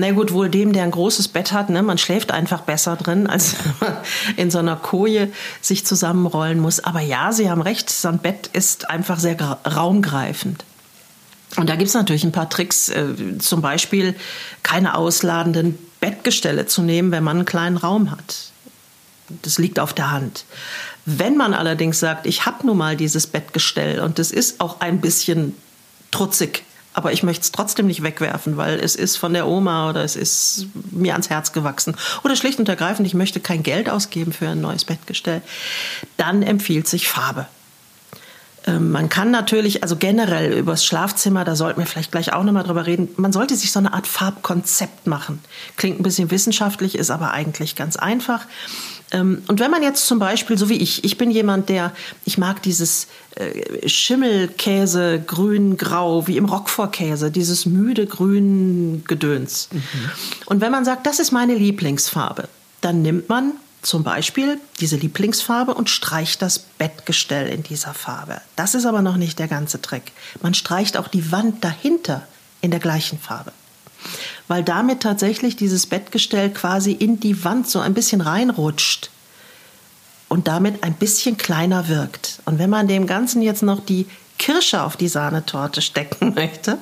Na 0.00 0.12
gut, 0.12 0.32
wohl 0.32 0.48
dem, 0.48 0.72
der 0.72 0.84
ein 0.84 0.92
großes 0.92 1.28
Bett 1.28 1.52
hat, 1.52 1.68
ne? 1.68 1.82
man 1.82 1.98
schläft 1.98 2.32
einfach 2.32 2.62
besser 2.62 2.96
drin, 2.96 3.26
als 3.26 3.54
man 3.80 3.98
in 4.38 4.50
so 4.50 4.58
einer 4.58 4.76
Koje 4.76 5.28
sich 5.60 5.84
zusammenrollen 5.84 6.58
muss. 6.58 6.80
Aber 6.80 7.00
ja, 7.00 7.32
Sie 7.32 7.50
haben 7.50 7.60
recht, 7.60 7.90
so 7.90 8.08
ein 8.08 8.18
Bett 8.18 8.48
ist 8.54 8.88
einfach 8.88 9.18
sehr 9.18 9.38
raumgreifend. 9.38 10.64
Und 11.56 11.68
da 11.68 11.76
gibt 11.76 11.88
es 11.88 11.94
natürlich 11.94 12.24
ein 12.24 12.32
paar 12.32 12.48
Tricks, 12.48 12.88
äh, 12.88 13.36
zum 13.40 13.60
Beispiel 13.60 14.14
keine 14.62 14.94
ausladenden 14.94 15.78
Bettgestelle 16.00 16.64
zu 16.64 16.80
nehmen, 16.80 17.12
wenn 17.12 17.22
man 17.22 17.36
einen 17.36 17.46
kleinen 17.46 17.76
Raum 17.76 18.10
hat. 18.10 18.52
Das 19.42 19.58
liegt 19.58 19.78
auf 19.78 19.92
der 19.92 20.12
Hand. 20.12 20.46
Wenn 21.04 21.36
man 21.36 21.52
allerdings 21.52 22.00
sagt, 22.00 22.26
ich 22.26 22.46
habe 22.46 22.66
nun 22.66 22.78
mal 22.78 22.96
dieses 22.96 23.26
Bettgestell 23.26 24.00
und 24.00 24.18
es 24.18 24.30
ist 24.30 24.62
auch 24.62 24.80
ein 24.80 25.02
bisschen 25.02 25.54
trutzig 26.10 26.64
aber 26.92 27.12
ich 27.12 27.22
möchte 27.22 27.42
es 27.42 27.52
trotzdem 27.52 27.86
nicht 27.86 28.02
wegwerfen, 28.02 28.56
weil 28.56 28.80
es 28.80 28.96
ist 28.96 29.16
von 29.16 29.32
der 29.32 29.46
Oma 29.46 29.90
oder 29.90 30.02
es 30.02 30.16
ist 30.16 30.66
mir 30.90 31.12
ans 31.12 31.30
Herz 31.30 31.52
gewachsen. 31.52 31.94
Oder 32.24 32.36
schlicht 32.36 32.58
und 32.58 32.68
ergreifend, 32.68 33.06
ich 33.06 33.14
möchte 33.14 33.40
kein 33.40 33.62
Geld 33.62 33.88
ausgeben 33.88 34.32
für 34.32 34.48
ein 34.48 34.60
neues 34.60 34.84
Bettgestell. 34.84 35.42
Dann 36.16 36.42
empfiehlt 36.42 36.88
sich 36.88 37.08
Farbe. 37.08 37.46
Ähm, 38.66 38.90
man 38.90 39.08
kann 39.08 39.30
natürlich, 39.30 39.82
also 39.82 39.96
generell 39.96 40.52
übers 40.52 40.84
Schlafzimmer, 40.84 41.44
da 41.44 41.56
sollten 41.56 41.80
wir 41.80 41.86
vielleicht 41.86 42.12
gleich 42.12 42.32
auch 42.32 42.42
nochmal 42.42 42.64
drüber 42.64 42.86
reden, 42.86 43.08
man 43.16 43.32
sollte 43.32 43.56
sich 43.56 43.72
so 43.72 43.78
eine 43.78 43.92
Art 43.94 44.06
Farbkonzept 44.06 45.06
machen. 45.06 45.42
Klingt 45.76 46.00
ein 46.00 46.02
bisschen 46.02 46.30
wissenschaftlich, 46.30 46.96
ist 46.96 47.10
aber 47.10 47.30
eigentlich 47.30 47.76
ganz 47.76 47.96
einfach. 47.96 48.46
Ähm, 49.12 49.42
und 49.48 49.60
wenn 49.60 49.70
man 49.70 49.82
jetzt 49.82 50.06
zum 50.06 50.18
Beispiel, 50.18 50.56
so 50.56 50.68
wie 50.68 50.76
ich, 50.76 51.04
ich 51.04 51.18
bin 51.18 51.30
jemand, 51.30 51.68
der, 51.68 51.92
ich 52.24 52.38
mag 52.38 52.62
dieses 52.62 53.08
äh, 53.36 53.88
Schimmelkäse, 53.88 55.22
grün, 55.26 55.76
grau, 55.76 56.26
wie 56.26 56.36
im 56.36 56.44
Roquefort-Käse, 56.44 57.30
dieses 57.30 57.66
müde 57.66 58.06
grün 58.06 59.02
Gedöns. 59.06 59.68
Mhm. 59.72 59.80
Und 60.46 60.60
wenn 60.60 60.72
man 60.72 60.84
sagt, 60.84 61.06
das 61.06 61.18
ist 61.18 61.32
meine 61.32 61.54
Lieblingsfarbe, 61.54 62.48
dann 62.80 63.02
nimmt 63.02 63.28
man 63.28 63.52
zum 63.82 64.04
Beispiel 64.04 64.60
diese 64.80 64.96
Lieblingsfarbe 64.96 65.74
und 65.74 65.88
streicht 65.88 66.42
das 66.42 66.58
Bettgestell 66.58 67.48
in 67.48 67.62
dieser 67.62 67.94
Farbe. 67.94 68.40
Das 68.54 68.74
ist 68.74 68.84
aber 68.84 69.02
noch 69.02 69.16
nicht 69.16 69.38
der 69.38 69.48
ganze 69.48 69.80
Trick. 69.80 70.12
Man 70.42 70.54
streicht 70.54 70.96
auch 70.96 71.08
die 71.08 71.32
Wand 71.32 71.64
dahinter 71.64 72.26
in 72.60 72.70
der 72.70 72.80
gleichen 72.80 73.18
Farbe. 73.18 73.52
Weil 74.50 74.64
damit 74.64 74.98
tatsächlich 74.98 75.54
dieses 75.54 75.86
Bettgestell 75.86 76.50
quasi 76.50 76.90
in 76.90 77.20
die 77.20 77.44
Wand 77.44 77.70
so 77.70 77.78
ein 77.78 77.94
bisschen 77.94 78.20
reinrutscht 78.20 79.08
und 80.28 80.48
damit 80.48 80.82
ein 80.82 80.94
bisschen 80.94 81.36
kleiner 81.36 81.86
wirkt. 81.86 82.40
Und 82.46 82.58
wenn 82.58 82.68
man 82.68 82.88
dem 82.88 83.06
Ganzen 83.06 83.42
jetzt 83.42 83.62
noch 83.62 83.78
die 83.78 84.08
Kirsche 84.38 84.82
auf 84.82 84.96
die 84.96 85.06
Sahnetorte 85.06 85.80
stecken 85.82 86.34
möchte, 86.34 86.78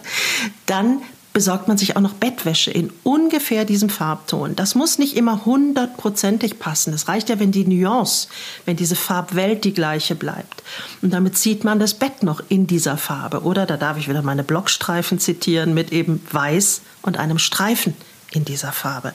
dann 0.64 1.02
besorgt 1.38 1.68
man 1.68 1.78
sich 1.78 1.95
auch 1.95 2.00
noch 2.00 2.14
Bettwäsche 2.14 2.73
in 2.73 2.92
ungefähr 3.04 3.64
diesem 3.64 3.90
Farbton. 3.90 4.57
Das 4.57 4.75
muss 4.75 4.99
nicht 4.99 5.14
immer 5.14 5.45
hundertprozentig 5.45 6.59
passen. 6.59 6.92
Es 6.92 7.07
reicht 7.07 7.28
ja, 7.28 7.38
wenn 7.38 7.52
die 7.52 7.64
Nuance, 7.64 8.26
wenn 8.64 8.76
diese 8.76 8.97
Farbwelt 8.97 9.62
die 9.62 9.73
gleiche 9.73 10.16
bleibt. 10.16 10.64
Und 11.00 11.12
damit 11.12 11.38
zieht 11.38 11.62
man 11.62 11.78
das 11.78 11.95
Bett 11.95 12.25
noch 12.25 12.42
in 12.49 12.66
dieser 12.66 12.97
Farbe. 12.97 13.45
Oder 13.45 13.66
da 13.66 13.76
darf 13.76 13.97
ich 13.99 14.09
wieder 14.09 14.23
meine 14.23 14.42
Blockstreifen 14.42 15.21
zitieren 15.21 15.75
mit 15.75 15.92
eben 15.92 16.21
weiß 16.28 16.80
und 17.02 17.18
einem 17.18 17.38
Streifen 17.38 17.95
in 18.33 18.45
dieser 18.45 18.73
Farbe. 18.73 19.12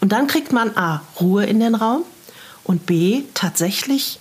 Und 0.00 0.12
dann 0.12 0.26
kriegt 0.26 0.54
man 0.54 0.74
A, 0.74 1.02
Ruhe 1.20 1.44
in 1.44 1.60
den 1.60 1.74
Raum 1.74 2.02
und 2.64 2.86
B, 2.86 3.24
tatsächlich 3.34 4.20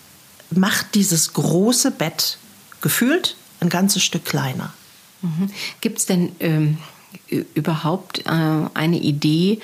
macht 0.49 0.95
dieses 0.95 1.31
große 1.31 1.91
Bett 1.91 2.39
gefühlt 2.81 3.37
ein 3.61 3.69
ganzes 3.69 4.03
Stück 4.03 4.25
kleiner. 4.25 4.73
Mhm. 5.21 5.49
Gibt 5.79 5.99
es 5.99 6.05
denn 6.07 6.35
ähm, 6.41 6.77
überhaupt 7.53 8.25
äh, 8.25 8.29
eine 8.73 8.99
Idee, 8.99 9.59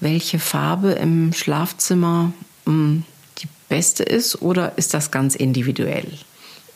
welche 0.00 0.38
Farbe 0.38 0.92
im 0.92 1.32
Schlafzimmer 1.32 2.32
mh, 2.64 2.72
hm, 2.72 3.02
die 3.38 3.48
beste 3.68 4.02
ist 4.02 4.42
oder 4.42 4.76
ist 4.76 4.94
das 4.94 5.10
ganz 5.10 5.34
individuell? 5.34 6.12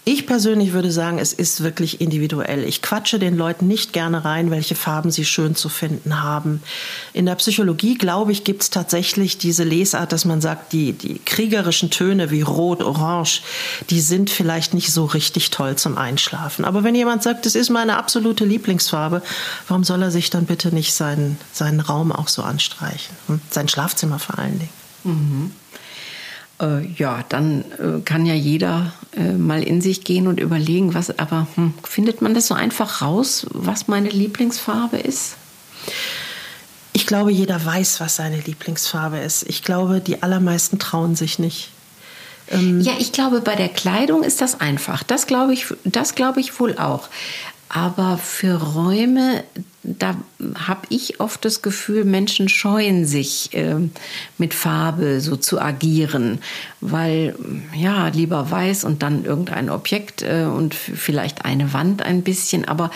Ich 0.04 0.26
persönlich 0.26 0.73
würde 0.73 0.90
sagen, 0.90 1.19
es 1.19 1.35
ist 1.35 1.62
wirklich 1.62 2.00
individuell. 2.00 2.64
Ich 2.64 2.80
quatsche 2.80 3.19
den 3.19 3.37
Leuten 3.37 3.69
nicht 3.69 3.92
gerne 3.92 4.25
rein, 4.25 4.50
welche 4.50 4.75
Farben 4.75 5.11
sie 5.11 5.26
schön 5.26 5.54
zu 5.54 5.69
finden 5.69 6.23
haben. 6.23 6.62
In 7.12 7.26
der 7.26 7.35
Psychologie, 7.35 7.99
glaube 7.99 8.33
ich, 8.33 8.42
gibt 8.42 8.62
es 8.62 8.71
tatsächlich 8.71 9.37
diese 9.37 9.62
Lesart, 9.62 10.12
dass 10.12 10.25
man 10.25 10.40
sagt, 10.40 10.73
die, 10.73 10.95
die 10.95 11.19
kriegerischen 11.19 11.90
Töne 11.90 12.30
wie 12.30 12.40
Rot, 12.40 12.83
Orange, 12.83 13.42
die 13.90 14.00
sind 14.00 14.30
vielleicht 14.30 14.73
nicht 14.73 14.90
so 14.90 15.04
richtig 15.04 15.50
toll 15.50 15.76
zum 15.76 15.99
Einschlafen. 15.99 16.64
Aber 16.64 16.83
wenn 16.83 16.95
jemand 16.95 17.23
sagt, 17.23 17.45
das 17.45 17.54
ist 17.54 17.69
meine 17.69 17.99
absolute 17.99 18.47
Lieblingsfarbe, 18.47 19.21
warum 19.69 19.85
soll 19.85 20.02
er 20.02 20.11
sich 20.11 20.30
dann 20.30 20.47
bitte 20.47 20.75
nicht 20.75 20.95
seinen, 20.95 21.37
seinen 21.52 21.80
Raum 21.80 22.11
auch 22.11 22.28
so 22.28 22.42
anstreichen? 22.42 23.14
Hm? 23.26 23.40
Sein 23.50 23.69
Schlafzimmer 23.69 24.19
vor 24.19 24.38
allen 24.38 24.59
Dingen. 24.59 24.71
Mhm 25.04 25.52
äh, 26.61 26.87
ja, 26.97 27.25
dann 27.29 27.64
äh, 27.79 28.00
kann 28.05 28.26
ja 28.26 28.35
jeder 28.35 28.93
äh, 29.17 29.33
mal 29.33 29.62
in 29.62 29.81
sich 29.81 30.05
gehen 30.05 30.26
und 30.26 30.40
überlegen, 30.40 30.95
was, 30.95 31.19
aber 31.19 31.47
hm, 31.55 31.75
findet 31.85 32.23
man 32.23 32.35
das 32.35 32.47
so 32.47 32.55
einfach 32.55 33.02
raus, 33.02 33.47
was 33.50 33.88
meine 33.88 34.09
Lieblingsfarbe 34.09 34.99
ist? 34.99 35.37
Ich 36.93 37.07
glaube, 37.07 37.33
jeder 37.33 37.64
weiß, 37.64 38.00
was 38.00 38.17
seine 38.17 38.40
Lieblingsfarbe 38.40 39.19
ist. 39.19 39.45
Ich 39.49 39.62
glaube, 39.62 40.00
die 40.00 40.23
allermeisten 40.23 40.79
trauen 40.79 41.14
sich 41.14 41.38
nicht. 41.38 41.71
Ähm 42.50 42.81
ja, 42.81 42.93
ich 42.99 43.12
glaube, 43.12 43.40
bei 43.40 43.55
der 43.55 43.69
Kleidung 43.69 44.23
ist 44.23 44.40
das 44.40 44.61
einfach. 44.61 45.02
Das 45.02 45.26
glaube 45.26 45.52
ich, 45.52 45.67
das 45.85 46.14
glaube 46.14 46.40
ich 46.40 46.59
wohl 46.59 46.76
auch. 46.79 47.09
Aber 47.69 48.19
für 48.19 48.61
Räume, 48.61 49.45
da 49.82 50.14
habe 50.54 50.82
ich 50.90 51.20
oft 51.20 51.42
das 51.44 51.62
Gefühl, 51.62 52.04
Menschen 52.04 52.49
scheuen 52.50 53.06
sich 53.06 53.54
äh, 53.54 53.76
mit 54.37 54.52
Farbe 54.52 55.20
so 55.20 55.37
zu 55.37 55.58
agieren, 55.58 56.38
weil 56.82 57.34
ja 57.75 58.08
lieber 58.08 58.50
weiß 58.50 58.84
und 58.84 59.02
dann 59.02 59.25
irgendein 59.25 59.70
Objekt 59.70 60.22
äh, 60.22 60.44
und 60.44 60.75
vielleicht 60.75 61.46
eine 61.46 61.72
Wand 61.72 62.02
ein 62.02 62.22
bisschen, 62.22 62.66
aber 62.66 62.90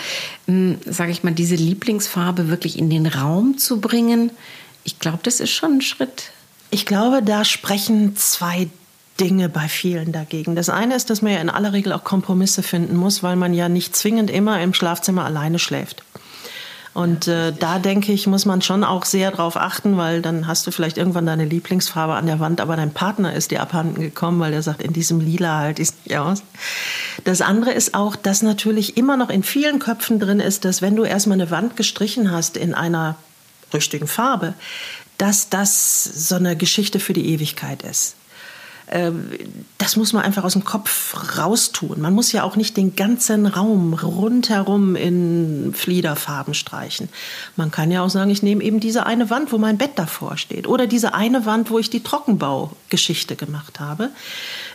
hm, 0.45 0.77
sage 0.85 1.11
ich 1.11 1.23
mal, 1.23 1.33
diese 1.33 1.55
Lieblingsfarbe 1.55 2.49
wirklich 2.49 2.77
in 2.77 2.89
den 2.89 3.07
Raum 3.07 3.57
zu 3.57 3.81
bringen, 3.81 4.29
ich 4.83 4.99
glaube, 4.99 5.19
das 5.23 5.39
ist 5.39 5.51
schon 5.51 5.77
ein 5.77 5.81
Schritt. 5.81 6.31
Ich 6.69 6.85
glaube, 6.85 7.23
da 7.23 7.43
sprechen 7.45 8.15
zwei 8.15 8.67
Dinge 9.19 9.49
bei 9.49 9.67
vielen 9.67 10.11
dagegen. 10.11 10.55
Das 10.55 10.69
eine 10.69 10.95
ist, 10.95 11.09
dass 11.09 11.21
man 11.23 11.33
ja 11.33 11.39
in 11.39 11.49
aller 11.49 11.73
Regel 11.73 11.93
auch 11.93 12.03
Kompromisse 12.03 12.61
finden 12.61 12.95
muss, 12.95 13.23
weil 13.23 13.37
man 13.37 13.53
ja 13.53 13.69
nicht 13.69 13.95
zwingend 13.95 14.29
immer 14.29 14.61
im 14.61 14.73
Schlafzimmer 14.73 15.25
alleine 15.25 15.57
schläft. 15.57 16.03
Und 16.95 17.27
äh, 17.27 17.51
da 17.51 17.77
denke 17.77 18.13
ich, 18.13 18.25
muss 18.25 18.45
man 18.45 18.61
schon 18.61 18.85
auch 18.85 19.03
sehr 19.03 19.29
drauf 19.29 19.57
achten, 19.57 19.97
weil 19.97 20.21
dann 20.21 20.47
hast 20.47 20.65
du 20.65 20.71
vielleicht 20.71 20.97
irgendwann 20.97 21.25
deine 21.25 21.43
Lieblingsfarbe 21.43 22.13
an 22.13 22.25
der 22.25 22.39
Wand, 22.39 22.61
aber 22.61 22.77
dein 22.77 22.93
Partner 22.93 23.33
ist 23.33 23.51
dir 23.51 23.61
abhanden 23.61 23.99
gekommen, 23.99 24.39
weil 24.39 24.53
er 24.53 24.63
sagt, 24.63 24.81
in 24.81 24.93
diesem 24.93 25.19
Lila 25.19 25.57
halt 25.57 25.79
ich 25.79 25.89
nicht 26.05 26.17
aus. 26.17 26.41
Das 27.25 27.41
andere 27.41 27.73
ist 27.73 27.95
auch, 27.95 28.15
dass 28.15 28.41
natürlich 28.41 28.95
immer 28.95 29.17
noch 29.17 29.29
in 29.29 29.43
vielen 29.43 29.79
Köpfen 29.79 30.19
drin 30.19 30.39
ist, 30.39 30.63
dass 30.63 30.81
wenn 30.81 30.95
du 30.95 31.03
erstmal 31.03 31.39
eine 31.39 31.51
Wand 31.51 31.75
gestrichen 31.75 32.31
hast 32.31 32.55
in 32.55 32.73
einer 32.73 33.17
richtigen 33.73 34.07
Farbe, 34.07 34.53
dass 35.17 35.49
das 35.49 36.05
so 36.05 36.35
eine 36.35 36.55
Geschichte 36.55 37.01
für 37.01 37.11
die 37.11 37.27
Ewigkeit 37.27 37.83
ist. 37.83 38.15
Ähm, 38.87 39.29
das 39.77 39.95
muss 39.95 40.13
man 40.13 40.23
einfach 40.23 40.43
aus 40.43 40.53
dem 40.53 40.63
Kopf 40.63 41.37
raustun. 41.37 41.99
Man 41.99 42.13
muss 42.13 42.31
ja 42.31 42.43
auch 42.43 42.55
nicht 42.55 42.77
den 42.77 42.95
ganzen 42.95 43.45
Raum 43.45 43.93
rundherum 43.93 44.95
in 44.95 45.73
Fliederfarben 45.73 46.53
streichen. 46.53 47.09
Man 47.55 47.71
kann 47.71 47.91
ja 47.91 48.03
auch 48.03 48.09
sagen, 48.09 48.29
ich 48.29 48.43
nehme 48.43 48.63
eben 48.63 48.79
diese 48.79 49.05
eine 49.05 49.29
Wand, 49.29 49.51
wo 49.51 49.57
mein 49.57 49.77
Bett 49.77 49.91
davor 49.95 50.37
steht. 50.37 50.67
Oder 50.67 50.87
diese 50.87 51.13
eine 51.13 51.45
Wand, 51.45 51.69
wo 51.69 51.79
ich 51.79 51.89
die 51.89 52.03
Trockenbaugeschichte 52.03 53.35
gemacht 53.35 53.79
habe. 53.79 54.09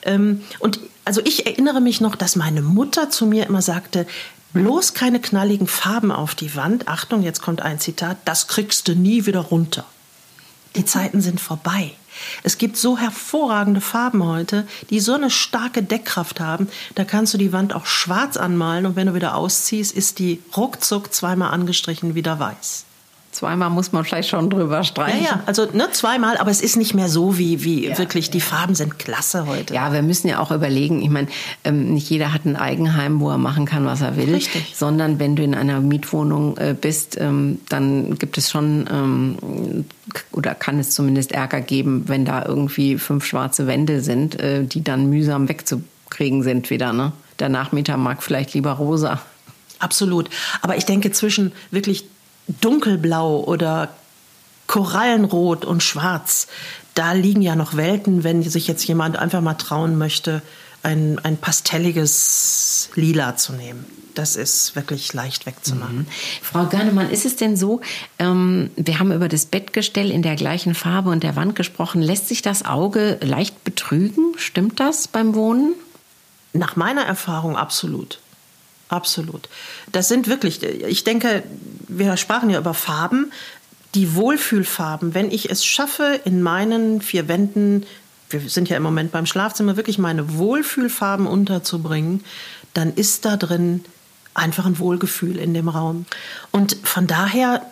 Ähm, 0.02 0.42
und 0.58 0.80
also 1.04 1.20
ich 1.24 1.46
erinnere 1.46 1.80
mich 1.80 2.00
noch, 2.00 2.16
dass 2.16 2.36
meine 2.36 2.62
Mutter 2.62 3.10
zu 3.10 3.26
mir 3.26 3.46
immer 3.46 3.62
sagte, 3.62 4.06
bloß 4.52 4.94
keine 4.94 5.20
knalligen 5.20 5.66
Farben 5.66 6.10
auf 6.10 6.34
die 6.34 6.56
Wand. 6.56 6.88
Achtung, 6.88 7.22
jetzt 7.22 7.42
kommt 7.42 7.62
ein 7.62 7.78
Zitat, 7.78 8.18
das 8.24 8.48
kriegst 8.48 8.88
du 8.88 8.94
nie 8.94 9.26
wieder 9.26 9.40
runter. 9.40 9.84
Die 10.76 10.84
Zeiten 10.84 11.20
sind 11.20 11.40
vorbei. 11.40 11.92
Es 12.42 12.58
gibt 12.58 12.76
so 12.76 12.98
hervorragende 12.98 13.80
Farben 13.80 14.24
heute, 14.24 14.66
die 14.90 15.00
so 15.00 15.14
eine 15.14 15.30
starke 15.30 15.82
Deckkraft 15.82 16.40
haben. 16.40 16.68
Da 16.94 17.04
kannst 17.04 17.34
du 17.34 17.38
die 17.38 17.52
Wand 17.52 17.74
auch 17.74 17.86
schwarz 17.86 18.36
anmalen 18.36 18.86
und 18.86 18.96
wenn 18.96 19.06
du 19.06 19.14
wieder 19.14 19.34
ausziehst, 19.34 19.96
ist 19.96 20.18
die 20.18 20.42
ruckzuck 20.56 21.12
zweimal 21.12 21.52
angestrichen 21.52 22.14
wieder 22.14 22.38
weiß. 22.38 22.84
Zweimal 23.32 23.70
muss 23.70 23.92
man 23.92 24.04
vielleicht 24.04 24.28
schon 24.28 24.50
drüber 24.50 24.82
streichen. 24.82 25.22
Ja, 25.22 25.30
ja, 25.30 25.42
also 25.46 25.64
ne, 25.72 25.88
zweimal, 25.92 26.36
aber 26.36 26.50
es 26.50 26.60
ist 26.60 26.76
nicht 26.76 26.94
mehr 26.94 27.08
so 27.08 27.38
wie, 27.38 27.62
wie 27.62 27.86
ja, 27.86 27.96
wirklich, 27.96 28.26
ja. 28.26 28.32
die 28.32 28.40
Farben 28.40 28.74
sind 28.74 28.98
klasse 28.98 29.46
heute. 29.46 29.72
Ja, 29.72 29.92
wir 29.92 30.02
müssen 30.02 30.26
ja 30.26 30.40
auch 30.40 30.50
überlegen, 30.50 31.00
ich 31.00 31.10
meine, 31.10 31.28
ähm, 31.62 31.94
nicht 31.94 32.10
jeder 32.10 32.32
hat 32.32 32.44
ein 32.44 32.56
Eigenheim, 32.56 33.20
wo 33.20 33.30
er 33.30 33.38
machen 33.38 33.66
kann, 33.66 33.86
was 33.86 34.00
er 34.00 34.16
will. 34.16 34.34
Richtig. 34.34 34.72
Sondern 34.74 35.20
wenn 35.20 35.36
du 35.36 35.44
in 35.44 35.54
einer 35.54 35.78
Mietwohnung 35.78 36.56
äh, 36.56 36.74
bist, 36.78 37.20
ähm, 37.20 37.60
dann 37.68 38.18
gibt 38.18 38.36
es 38.36 38.50
schon, 38.50 38.88
ähm, 38.92 39.84
oder 40.32 40.56
kann 40.56 40.80
es 40.80 40.90
zumindest 40.90 41.30
Ärger 41.30 41.60
geben, 41.60 42.08
wenn 42.08 42.24
da 42.24 42.44
irgendwie 42.44 42.98
fünf 42.98 43.24
schwarze 43.24 43.68
Wände 43.68 44.00
sind, 44.00 44.40
äh, 44.40 44.64
die 44.64 44.82
dann 44.82 45.08
mühsam 45.08 45.48
wegzukriegen 45.48 46.42
sind 46.42 46.68
wieder. 46.70 46.92
Ne? 46.92 47.12
Der 47.38 47.48
Nachmieter 47.48 47.96
mag 47.96 48.24
vielleicht 48.24 48.54
lieber 48.54 48.72
rosa. 48.72 49.20
Absolut. 49.78 50.28
Aber 50.62 50.76
ich 50.76 50.84
denke, 50.84 51.12
zwischen 51.12 51.52
wirklich 51.70 52.04
dunkelblau 52.60 53.44
oder 53.44 53.88
Korallenrot 54.66 55.64
und 55.64 55.82
Schwarz, 55.82 56.46
da 56.94 57.12
liegen 57.12 57.42
ja 57.42 57.56
noch 57.56 57.76
Welten, 57.76 58.24
wenn 58.24 58.42
sich 58.42 58.68
jetzt 58.68 58.86
jemand 58.86 59.18
einfach 59.18 59.40
mal 59.40 59.54
trauen 59.54 59.98
möchte, 59.98 60.42
ein, 60.82 61.18
ein 61.22 61.36
pastelliges 61.36 62.90
Lila 62.94 63.36
zu 63.36 63.52
nehmen. 63.52 63.84
Das 64.14 64.36
ist 64.36 64.74
wirklich 64.76 65.12
leicht 65.12 65.46
wegzumachen. 65.46 65.98
Mhm. 65.98 66.06
Frau 66.42 66.66
Görnemann, 66.66 67.10
ist 67.10 67.26
es 67.26 67.36
denn 67.36 67.56
so, 67.56 67.80
ähm, 68.18 68.70
wir 68.76 68.98
haben 68.98 69.12
über 69.12 69.28
das 69.28 69.46
Bettgestell 69.46 70.10
in 70.10 70.22
der 70.22 70.36
gleichen 70.36 70.74
Farbe 70.74 71.10
und 71.10 71.22
der 71.22 71.36
Wand 71.36 71.54
gesprochen, 71.54 72.02
lässt 72.02 72.28
sich 72.28 72.42
das 72.42 72.64
Auge 72.64 73.18
leicht 73.22 73.62
betrügen? 73.64 74.34
Stimmt 74.36 74.80
das 74.80 75.06
beim 75.08 75.34
Wohnen? 75.34 75.74
Nach 76.52 76.76
meiner 76.76 77.02
Erfahrung 77.02 77.56
absolut. 77.56 78.20
Absolut. 78.90 79.48
Das 79.92 80.08
sind 80.08 80.28
wirklich, 80.28 80.62
ich 80.62 81.04
denke, 81.04 81.42
wir 81.88 82.16
sprachen 82.16 82.50
ja 82.50 82.58
über 82.58 82.74
Farben, 82.74 83.32
die 83.94 84.14
Wohlfühlfarben. 84.14 85.14
Wenn 85.14 85.30
ich 85.30 85.50
es 85.50 85.64
schaffe, 85.64 86.20
in 86.24 86.42
meinen 86.42 87.00
vier 87.00 87.28
Wänden, 87.28 87.86
wir 88.28 88.40
sind 88.48 88.68
ja 88.68 88.76
im 88.76 88.82
Moment 88.82 89.12
beim 89.12 89.26
Schlafzimmer, 89.26 89.76
wirklich 89.76 89.98
meine 89.98 90.36
Wohlfühlfarben 90.36 91.26
unterzubringen, 91.26 92.24
dann 92.74 92.94
ist 92.94 93.24
da 93.24 93.36
drin 93.36 93.84
einfach 94.34 94.66
ein 94.66 94.78
Wohlgefühl 94.78 95.36
in 95.36 95.54
dem 95.54 95.68
Raum. 95.68 96.06
Und 96.52 96.76
von 96.84 97.06
daher 97.06 97.62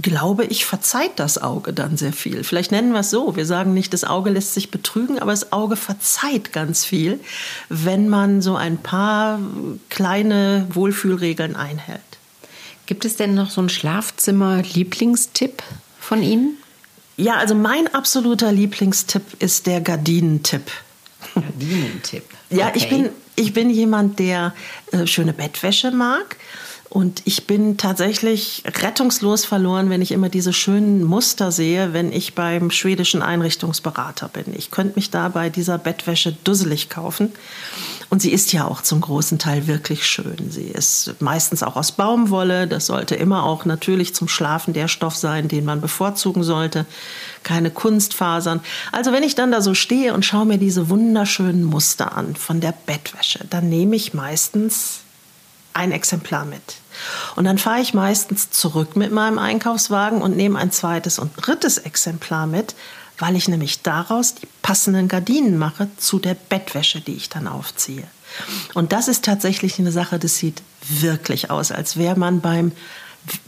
glaube 0.00 0.46
ich, 0.46 0.64
verzeiht 0.64 1.12
das 1.16 1.36
Auge 1.42 1.72
dann 1.72 1.96
sehr 1.96 2.12
viel. 2.12 2.44
Vielleicht 2.44 2.72
nennen 2.72 2.92
wir 2.92 3.00
es 3.00 3.10
so. 3.10 3.36
Wir 3.36 3.44
sagen 3.44 3.74
nicht, 3.74 3.92
das 3.92 4.04
Auge 4.04 4.30
lässt 4.30 4.54
sich 4.54 4.70
betrügen, 4.70 5.18
aber 5.18 5.32
das 5.32 5.52
Auge 5.52 5.76
verzeiht 5.76 6.52
ganz 6.52 6.84
viel, 6.84 7.20
wenn 7.68 8.08
man 8.08 8.40
so 8.40 8.56
ein 8.56 8.78
paar 8.78 9.38
kleine 9.90 10.66
Wohlfühlregeln 10.70 11.56
einhält. 11.56 12.00
Gibt 12.86 13.04
es 13.04 13.16
denn 13.16 13.34
noch 13.34 13.50
so 13.50 13.60
einen 13.60 13.68
Schlafzimmer-Lieblingstipp 13.68 15.62
von 16.00 16.22
Ihnen? 16.22 16.56
Ja, 17.16 17.36
also 17.36 17.54
mein 17.54 17.92
absoluter 17.94 18.50
Lieblingstipp 18.50 19.22
ist 19.40 19.66
der 19.66 19.82
Gardinentipp. 19.82 20.70
Gardinentipp. 21.34 22.24
Okay. 22.50 22.60
Ja, 22.60 22.72
ich 22.74 22.88
bin, 22.88 23.10
ich 23.36 23.52
bin 23.52 23.68
jemand, 23.70 24.18
der 24.18 24.54
äh, 24.90 25.06
schöne 25.06 25.34
Bettwäsche 25.34 25.90
mag. 25.90 26.36
Und 26.92 27.22
ich 27.24 27.46
bin 27.46 27.78
tatsächlich 27.78 28.64
rettungslos 28.66 29.46
verloren, 29.46 29.88
wenn 29.88 30.02
ich 30.02 30.12
immer 30.12 30.28
diese 30.28 30.52
schönen 30.52 31.04
Muster 31.04 31.50
sehe, 31.50 31.94
wenn 31.94 32.12
ich 32.12 32.34
beim 32.34 32.70
schwedischen 32.70 33.22
Einrichtungsberater 33.22 34.28
bin. 34.28 34.52
Ich 34.54 34.70
könnte 34.70 34.96
mich 34.96 35.08
da 35.08 35.30
bei 35.30 35.48
dieser 35.48 35.78
Bettwäsche 35.78 36.36
dusselig 36.44 36.90
kaufen. 36.90 37.32
Und 38.10 38.20
sie 38.20 38.30
ist 38.30 38.52
ja 38.52 38.66
auch 38.66 38.82
zum 38.82 39.00
großen 39.00 39.38
Teil 39.38 39.66
wirklich 39.68 40.04
schön. 40.04 40.50
Sie 40.50 40.66
ist 40.66 41.14
meistens 41.20 41.62
auch 41.62 41.76
aus 41.76 41.92
Baumwolle. 41.92 42.68
Das 42.68 42.88
sollte 42.88 43.14
immer 43.14 43.44
auch 43.44 43.64
natürlich 43.64 44.14
zum 44.14 44.28
Schlafen 44.28 44.74
der 44.74 44.86
Stoff 44.86 45.16
sein, 45.16 45.48
den 45.48 45.64
man 45.64 45.80
bevorzugen 45.80 46.42
sollte. 46.42 46.84
Keine 47.42 47.70
Kunstfasern. 47.70 48.60
Also 48.92 49.12
wenn 49.12 49.22
ich 49.22 49.34
dann 49.34 49.50
da 49.50 49.62
so 49.62 49.72
stehe 49.72 50.12
und 50.12 50.26
schaue 50.26 50.44
mir 50.44 50.58
diese 50.58 50.90
wunderschönen 50.90 51.64
Muster 51.64 52.14
an 52.14 52.36
von 52.36 52.60
der 52.60 52.74
Bettwäsche, 52.84 53.46
dann 53.48 53.70
nehme 53.70 53.96
ich 53.96 54.12
meistens 54.12 55.00
ein 55.74 55.92
Exemplar 55.92 56.44
mit. 56.44 56.62
Und 57.36 57.44
dann 57.44 57.58
fahre 57.58 57.80
ich 57.80 57.94
meistens 57.94 58.50
zurück 58.50 58.96
mit 58.96 59.12
meinem 59.12 59.38
Einkaufswagen 59.38 60.22
und 60.22 60.36
nehme 60.36 60.58
ein 60.58 60.70
zweites 60.70 61.18
und 61.18 61.32
drittes 61.36 61.78
Exemplar 61.78 62.46
mit, 62.46 62.74
weil 63.18 63.36
ich 63.36 63.48
nämlich 63.48 63.82
daraus 63.82 64.34
die 64.34 64.48
passenden 64.62 65.08
Gardinen 65.08 65.58
mache 65.58 65.88
zu 65.96 66.18
der 66.18 66.34
Bettwäsche, 66.34 67.00
die 67.00 67.14
ich 67.14 67.28
dann 67.28 67.46
aufziehe. 67.46 68.04
Und 68.74 68.92
das 68.92 69.08
ist 69.08 69.24
tatsächlich 69.24 69.78
eine 69.78 69.92
Sache, 69.92 70.18
das 70.18 70.36
sieht 70.36 70.62
wirklich 70.88 71.50
aus, 71.50 71.70
als 71.70 71.96
wäre 71.96 72.18
man 72.18 72.40
beim 72.40 72.72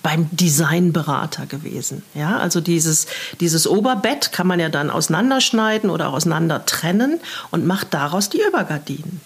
beim 0.03 0.29
Designberater 0.31 1.47
gewesen. 1.47 2.05
Ja, 2.15 2.39
also 2.39 2.61
dieses, 2.61 3.07
dieses 3.41 3.67
Oberbett 3.67 4.31
kann 4.31 4.47
man 4.47 4.61
ja 4.61 4.69
dann 4.69 4.91
auseinanderschneiden 4.91 5.91
oder 5.91 6.11
auseinander 6.11 6.65
trennen 6.65 7.21
und 7.51 7.67
macht 7.67 7.93
daraus 7.93 8.29
die 8.29 8.41
Übergardinen. 8.41 9.21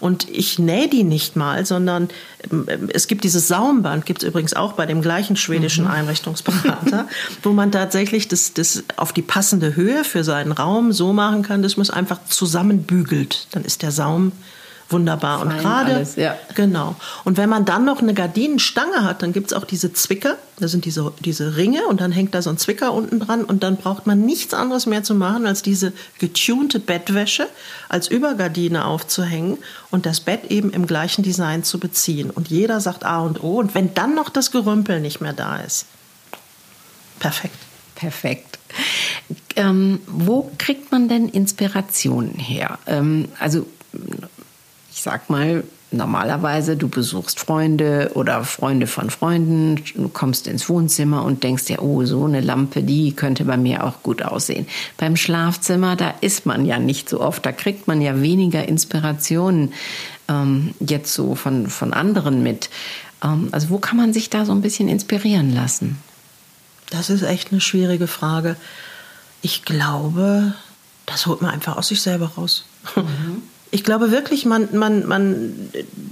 Und 0.00 0.28
ich 0.28 0.58
nähe 0.58 0.88
die 0.88 1.04
nicht 1.04 1.36
mal, 1.36 1.64
sondern 1.66 2.08
ähm, 2.50 2.66
es 2.92 3.06
gibt 3.06 3.24
dieses 3.24 3.48
Saumband, 3.48 4.06
gibt 4.06 4.22
es 4.22 4.28
übrigens 4.28 4.54
auch 4.54 4.72
bei 4.72 4.86
dem 4.86 5.02
gleichen 5.02 5.36
schwedischen 5.36 5.84
mhm. 5.84 5.90
Einrichtungsberater, 5.90 7.08
wo 7.42 7.50
man 7.50 7.72
tatsächlich 7.72 8.28
das, 8.28 8.52
das 8.54 8.84
auf 8.96 9.12
die 9.12 9.22
passende 9.22 9.76
Höhe 9.76 10.04
für 10.04 10.24
seinen 10.24 10.52
Raum 10.52 10.92
so 10.92 11.12
machen 11.12 11.42
kann, 11.42 11.62
dass 11.62 11.76
man 11.76 11.82
es 11.82 11.90
einfach 11.90 12.18
zusammenbügelt. 12.28 13.48
Dann 13.52 13.64
ist 13.64 13.82
der 13.82 13.92
Saum 13.92 14.32
wunderbar. 14.92 15.38
Fein 15.38 15.48
und 15.48 15.58
gerade, 15.58 16.06
ja. 16.16 16.36
genau. 16.54 16.94
Und 17.24 17.36
wenn 17.36 17.48
man 17.48 17.64
dann 17.64 17.84
noch 17.84 18.00
eine 18.00 18.14
Gardinenstange 18.14 19.04
hat, 19.04 19.22
dann 19.22 19.32
gibt 19.32 19.50
es 19.50 19.56
auch 19.56 19.64
diese 19.64 19.92
Zwicker. 19.92 20.36
Da 20.58 20.68
sind 20.68 20.84
diese, 20.84 21.12
diese 21.20 21.56
Ringe 21.56 21.86
und 21.86 22.00
dann 22.00 22.12
hängt 22.12 22.34
da 22.34 22.42
so 22.42 22.50
ein 22.50 22.58
Zwicker 22.58 22.92
unten 22.92 23.18
dran 23.18 23.44
und 23.44 23.62
dann 23.62 23.76
braucht 23.76 24.06
man 24.06 24.24
nichts 24.24 24.54
anderes 24.54 24.86
mehr 24.86 25.02
zu 25.02 25.14
machen, 25.14 25.46
als 25.46 25.62
diese 25.62 25.92
getunte 26.18 26.78
Bettwäsche 26.78 27.48
als 27.88 28.08
Übergardine 28.08 28.84
aufzuhängen 28.84 29.58
und 29.90 30.06
das 30.06 30.20
Bett 30.20 30.50
eben 30.50 30.70
im 30.70 30.86
gleichen 30.86 31.22
Design 31.22 31.64
zu 31.64 31.78
beziehen. 31.78 32.30
Und 32.30 32.48
jeder 32.48 32.80
sagt 32.80 33.04
A 33.04 33.20
und 33.20 33.42
O. 33.42 33.58
Und 33.58 33.74
wenn 33.74 33.94
dann 33.94 34.14
noch 34.14 34.28
das 34.28 34.50
Gerümpel 34.50 35.00
nicht 35.00 35.20
mehr 35.20 35.32
da 35.32 35.56
ist, 35.56 35.86
perfekt. 37.18 37.56
Perfekt. 37.94 38.58
Ähm, 39.54 40.00
wo 40.06 40.50
kriegt 40.58 40.90
man 40.90 41.08
denn 41.08 41.28
Inspirationen 41.28 42.34
her? 42.34 42.78
Ähm, 42.86 43.28
also 43.38 43.66
ich 45.02 45.04
sag 45.04 45.30
mal, 45.30 45.64
normalerweise 45.90 46.76
du 46.76 46.86
besuchst 46.86 47.40
Freunde 47.40 48.12
oder 48.14 48.44
Freunde 48.44 48.86
von 48.86 49.10
Freunden, 49.10 49.82
du 49.96 50.08
kommst 50.08 50.46
ins 50.46 50.68
Wohnzimmer 50.68 51.24
und 51.24 51.42
denkst 51.42 51.64
dir, 51.64 51.82
oh, 51.82 52.04
so 52.04 52.24
eine 52.24 52.40
Lampe, 52.40 52.84
die 52.84 53.12
könnte 53.12 53.44
bei 53.44 53.56
mir 53.56 53.82
auch 53.82 54.04
gut 54.04 54.22
aussehen. 54.22 54.68
Beim 54.98 55.16
Schlafzimmer, 55.16 55.96
da 55.96 56.14
ist 56.20 56.46
man 56.46 56.66
ja 56.66 56.78
nicht 56.78 57.08
so 57.08 57.20
oft, 57.20 57.44
da 57.44 57.50
kriegt 57.50 57.88
man 57.88 58.00
ja 58.00 58.22
weniger 58.22 58.68
Inspirationen 58.68 59.72
ähm, 60.28 60.72
jetzt 60.78 61.12
so 61.14 61.34
von, 61.34 61.66
von 61.66 61.92
anderen 61.92 62.44
mit. 62.44 62.70
Ähm, 63.24 63.48
also 63.50 63.70
wo 63.70 63.78
kann 63.78 63.96
man 63.96 64.12
sich 64.12 64.30
da 64.30 64.44
so 64.44 64.52
ein 64.52 64.62
bisschen 64.62 64.86
inspirieren 64.86 65.52
lassen? 65.52 65.98
Das 66.90 67.10
ist 67.10 67.22
echt 67.22 67.50
eine 67.50 67.60
schwierige 67.60 68.06
Frage. 68.06 68.54
Ich 69.40 69.64
glaube, 69.64 70.54
das 71.06 71.26
holt 71.26 71.42
man 71.42 71.50
einfach 71.50 71.76
aus 71.76 71.88
sich 71.88 72.00
selber 72.00 72.30
raus. 72.36 72.66
Mhm. 72.94 73.42
Ich 73.72 73.82
glaube 73.82 74.12
wirklich, 74.12 74.44
man, 74.44 74.68
man, 74.72 75.08
man 75.08 75.54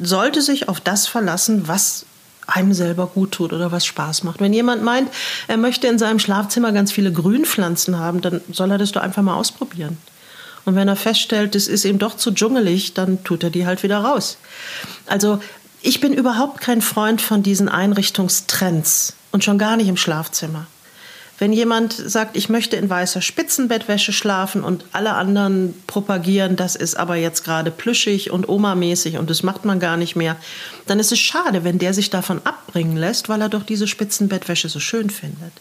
sollte 0.03 0.42
sich 0.42 0.68
auf 0.68 0.81
das 0.81 1.07
verlassen, 1.07 1.68
was 1.68 2.07
einem 2.46 2.75
selber 2.75 3.07
gut 3.07 3.33
tut 3.33 3.53
oder 3.53 3.70
was 3.70 3.87
Spaß 3.87 4.25
macht. 4.25 4.40
Wenn 4.40 4.53
jemand 4.53 4.83
meint, 4.83 5.09
er 5.46 5.57
möchte 5.57 5.87
in 5.87 5.99
seinem 5.99 6.18
Schlafzimmer 6.18 6.73
ganz 6.73 6.90
viele 6.90 7.12
Grünpflanzen 7.12 7.99
haben, 7.99 8.20
dann 8.23 8.40
soll 8.51 8.70
er 8.73 8.79
das 8.79 8.92
doch 8.92 9.03
einfach 9.03 9.23
mal 9.23 9.37
ausprobieren. 9.37 9.99
Und 10.64 10.75
wenn 10.75 10.88
er 10.88 10.96
feststellt, 10.96 11.55
es 11.55 11.68
ist 11.68 11.85
ihm 11.85 11.99
doch 11.99 12.16
zu 12.16 12.33
dschungelig, 12.33 12.94
dann 12.94 13.23
tut 13.25 13.44
er 13.44 13.51
die 13.51 13.66
halt 13.66 13.83
wieder 13.83 13.99
raus. 13.99 14.37
Also 15.07 15.40
ich 15.83 16.01
bin 16.01 16.12
überhaupt 16.12 16.61
kein 16.61 16.83
Freund 16.83 17.23
von 17.23 17.42
diesen 17.42 17.68
Einrichtungstrends 17.68 19.14
und 19.33 19.44
schon 19.44 19.59
gar 19.59 19.77
nicht 19.77 19.88
im 19.88 19.96
Schlafzimmer. 19.96 20.66
Wenn 21.40 21.55
jemand 21.55 21.94
sagt, 21.94 22.37
ich 22.37 22.50
möchte 22.50 22.76
in 22.76 22.90
weißer 22.90 23.22
Spitzenbettwäsche 23.22 24.12
schlafen 24.12 24.62
und 24.62 24.85
alle 24.92 25.14
anderen 25.14 25.74
propagieren, 25.87 26.55
das 26.55 26.76
ist 26.76 26.96
aber 26.96 27.16
jetzt 27.16 27.44
gerade 27.44 27.70
plüschig 27.70 28.31
und 28.31 28.46
omamäßig 28.46 29.16
und 29.16 29.31
das 29.31 29.42
macht 29.42 29.64
man 29.64 29.81
gar 29.81 29.96
nicht 29.96 30.16
mehr, 30.16 30.37
dann 30.87 31.00
ist 31.00 31.12
es 31.12 31.18
schade, 31.18 31.64
wenn 31.64 31.79
der 31.79 31.94
sich 31.94 32.11
davon 32.11 32.42
abbringen 32.44 32.98
lässt, 32.98 33.31
weil 33.31 33.40
er 33.40 33.48
doch 33.48 33.62
diese 33.62 33.87
Spitzenbettwäsche 33.88 34.68
so 34.68 34.81
schön 34.81 35.09
findet. 35.09 35.55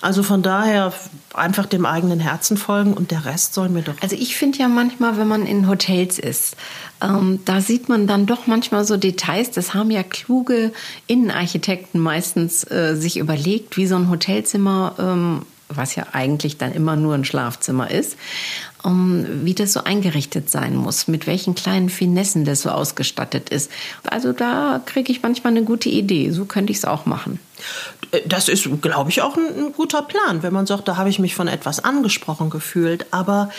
Also 0.00 0.22
von 0.22 0.42
daher 0.42 0.92
einfach 1.34 1.66
dem 1.66 1.86
eigenen 1.86 2.20
Herzen 2.20 2.56
folgen 2.56 2.94
und 2.94 3.10
der 3.10 3.24
Rest 3.24 3.54
soll 3.54 3.68
mir 3.68 3.82
doch. 3.82 3.94
Also 4.00 4.16
ich 4.16 4.36
finde 4.36 4.58
ja 4.58 4.68
manchmal, 4.68 5.16
wenn 5.18 5.28
man 5.28 5.46
in 5.46 5.68
Hotels 5.68 6.18
ist, 6.18 6.56
ähm, 7.00 7.40
da 7.44 7.60
sieht 7.60 7.88
man 7.88 8.06
dann 8.06 8.26
doch 8.26 8.46
manchmal 8.46 8.84
so 8.84 8.96
Details. 8.96 9.50
Das 9.50 9.74
haben 9.74 9.90
ja 9.90 10.02
kluge 10.02 10.72
Innenarchitekten 11.06 12.00
meistens 12.00 12.68
äh, 12.70 12.94
sich 12.96 13.16
überlegt, 13.16 13.76
wie 13.76 13.86
so 13.86 13.96
ein 13.96 14.10
Hotelzimmer 14.10 14.94
ähm, 14.98 15.42
was 15.68 15.94
ja 15.94 16.06
eigentlich 16.12 16.58
dann 16.58 16.72
immer 16.72 16.96
nur 16.96 17.14
ein 17.14 17.24
Schlafzimmer 17.24 17.90
ist, 17.90 18.16
um, 18.82 19.44
wie 19.44 19.54
das 19.54 19.72
so 19.72 19.84
eingerichtet 19.84 20.50
sein 20.50 20.76
muss, 20.76 21.08
mit 21.08 21.26
welchen 21.26 21.54
kleinen 21.54 21.88
Finessen 21.88 22.44
das 22.44 22.62
so 22.62 22.70
ausgestattet 22.70 23.48
ist. 23.48 23.70
Also 24.04 24.32
da 24.32 24.82
kriege 24.84 25.10
ich 25.10 25.22
manchmal 25.22 25.52
eine 25.52 25.64
gute 25.64 25.88
Idee. 25.88 26.30
So 26.30 26.44
könnte 26.44 26.70
ich 26.70 26.78
es 26.78 26.84
auch 26.84 27.06
machen. 27.06 27.40
Das 28.26 28.48
ist, 28.48 28.68
glaube 28.80 29.10
ich, 29.10 29.22
auch 29.22 29.36
ein, 29.36 29.46
ein, 29.46 29.72
guter 29.72 30.02
Plan, 30.02 30.42
wenn 30.42 30.52
man 30.52 30.66
sagt, 30.66 30.88
da 30.88 30.96
habe 30.96 31.08
ich 31.08 31.18
mich 31.18 31.34
von 31.34 31.48
etwas 31.48 31.82
angesprochen 31.82 32.50
gefühlt. 32.50 33.06
Aber 33.12 33.50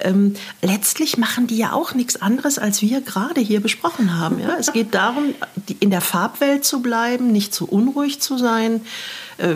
ähm, 0.00 0.34
letztlich 0.60 1.18
machen 1.18 1.46
die 1.46 1.56
ja 1.56 1.72
auch 1.72 1.94
nichts 1.94 2.20
anderes, 2.20 2.58
als 2.58 2.82
wir 2.82 3.00
gerade 3.00 3.40
hier 3.40 3.60
besprochen 3.60 4.18
haben. 4.18 4.38
Ja? 4.38 4.56
Es 4.58 4.72
geht 4.72 4.94
darum, 4.94 5.34
in 5.80 5.90
der 5.90 6.00
Farbwelt 6.00 6.64
zu 6.64 6.82
bleiben, 6.82 7.32
nicht 7.32 7.54
zu 7.54 7.66
unruhig 7.66 8.20
zu 8.20 8.36
sein, 8.38 8.82
äh, 9.38 9.54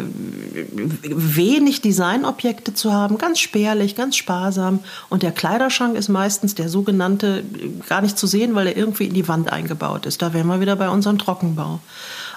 wenig 1.02 1.82
Designobjekte 1.82 2.74
zu 2.74 2.92
haben, 2.92 3.18
ganz 3.18 3.40
spärlich, 3.40 3.94
ganz 3.94 4.16
sparsam. 4.16 4.80
Und 5.08 5.22
der 5.22 5.32
Kleiderschrank 5.32 5.96
ist 5.96 6.08
meistens 6.08 6.54
der 6.54 6.68
sogenannte 6.68 7.44
gar 7.88 8.00
nicht 8.00 8.18
zu 8.18 8.26
sehen, 8.26 8.54
weil 8.54 8.68
er 8.68 8.76
irgendwie 8.76 9.06
in 9.06 9.14
die 9.14 9.28
Wand 9.28 9.52
eingebaut 9.52 10.06
ist. 10.06 10.22
Da 10.22 10.32
wären 10.32 10.46
wir 10.46 10.60
wieder 10.60 10.76
bei 10.76 10.88
unserem 10.88 11.18
Trockenbau. 11.18 11.80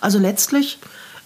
Also 0.02 0.20
letztlich 0.20 0.80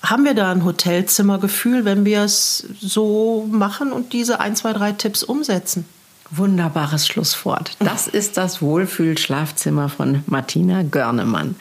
haben 0.04 0.26
wir 0.26 0.34
da 0.34 0.52
ein 0.52 0.66
Hotelzimmergefühl, 0.66 1.86
wenn 1.86 2.04
wir 2.04 2.24
es 2.24 2.68
so 2.82 3.48
machen 3.50 3.94
und 3.94 4.12
diese 4.12 4.40
ein, 4.42 4.56
zwei, 4.56 4.74
drei 4.74 4.92
Tipps 4.92 5.24
umsetzen. 5.24 5.86
Wunderbares 6.32 7.06
Schlusswort. 7.06 7.78
Das 7.80 8.08
ist 8.08 8.38
das 8.38 8.62
Wohlfühlschlafzimmer 8.62 9.90
von 9.90 10.24
Martina 10.26 10.82
Görnemann. 10.82 11.56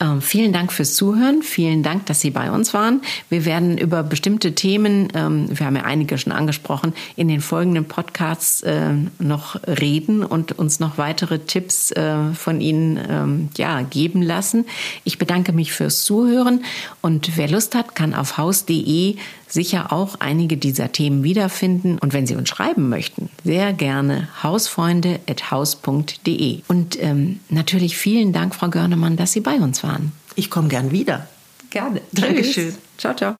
Ähm, 0.00 0.20
vielen 0.20 0.52
Dank 0.52 0.72
fürs 0.72 0.94
Zuhören. 0.94 1.42
Vielen 1.42 1.82
Dank, 1.82 2.06
dass 2.06 2.20
Sie 2.20 2.30
bei 2.30 2.50
uns 2.50 2.74
waren. 2.74 3.02
Wir 3.28 3.44
werden 3.44 3.78
über 3.78 4.02
bestimmte 4.02 4.54
Themen, 4.54 5.08
ähm, 5.14 5.46
wir 5.56 5.66
haben 5.66 5.76
ja 5.76 5.82
einige 5.82 6.18
schon 6.18 6.32
angesprochen, 6.32 6.92
in 7.14 7.28
den 7.28 7.40
folgenden 7.40 7.84
Podcasts 7.84 8.62
äh, 8.62 8.94
noch 9.18 9.60
reden 9.66 10.24
und 10.24 10.58
uns 10.58 10.80
noch 10.80 10.98
weitere 10.98 11.38
Tipps 11.38 11.92
äh, 11.92 12.32
von 12.34 12.60
Ihnen 12.60 12.98
ähm, 13.08 13.48
ja, 13.56 13.82
geben 13.82 14.22
lassen. 14.22 14.66
Ich 15.04 15.18
bedanke 15.18 15.52
mich 15.52 15.72
fürs 15.72 16.04
Zuhören 16.04 16.64
und 17.00 17.36
wer 17.36 17.48
Lust 17.48 17.74
hat, 17.74 17.94
kann 17.94 18.14
auf 18.14 18.38
haus.de 18.38 19.16
sicher 19.48 19.92
auch 19.92 20.16
einige 20.20 20.56
dieser 20.56 20.92
Themen 20.92 21.22
wiederfinden. 21.22 21.98
Und 21.98 22.12
wenn 22.12 22.26
Sie 22.26 22.36
uns 22.36 22.48
schreiben 22.48 22.88
möchten, 22.88 23.28
sehr 23.44 23.72
gerne 23.72 24.28
hausfreunde.haus.de. 24.42 26.60
Und 26.68 27.02
ähm, 27.02 27.40
natürlich 27.48 27.96
vielen 27.96 28.32
Dank, 28.32 28.54
Frau 28.54 28.68
Görnemann, 28.68 29.16
dass 29.16 29.32
Sie 29.32 29.40
bei 29.40 29.56
uns 29.56 29.82
waren. 29.82 30.12
Ich 30.34 30.50
komme 30.50 30.68
gern 30.68 30.90
wieder. 30.90 31.26
Gerne. 31.70 32.02
Dankeschön. 32.12 32.74
Ciao, 32.98 33.14
ciao. 33.14 33.36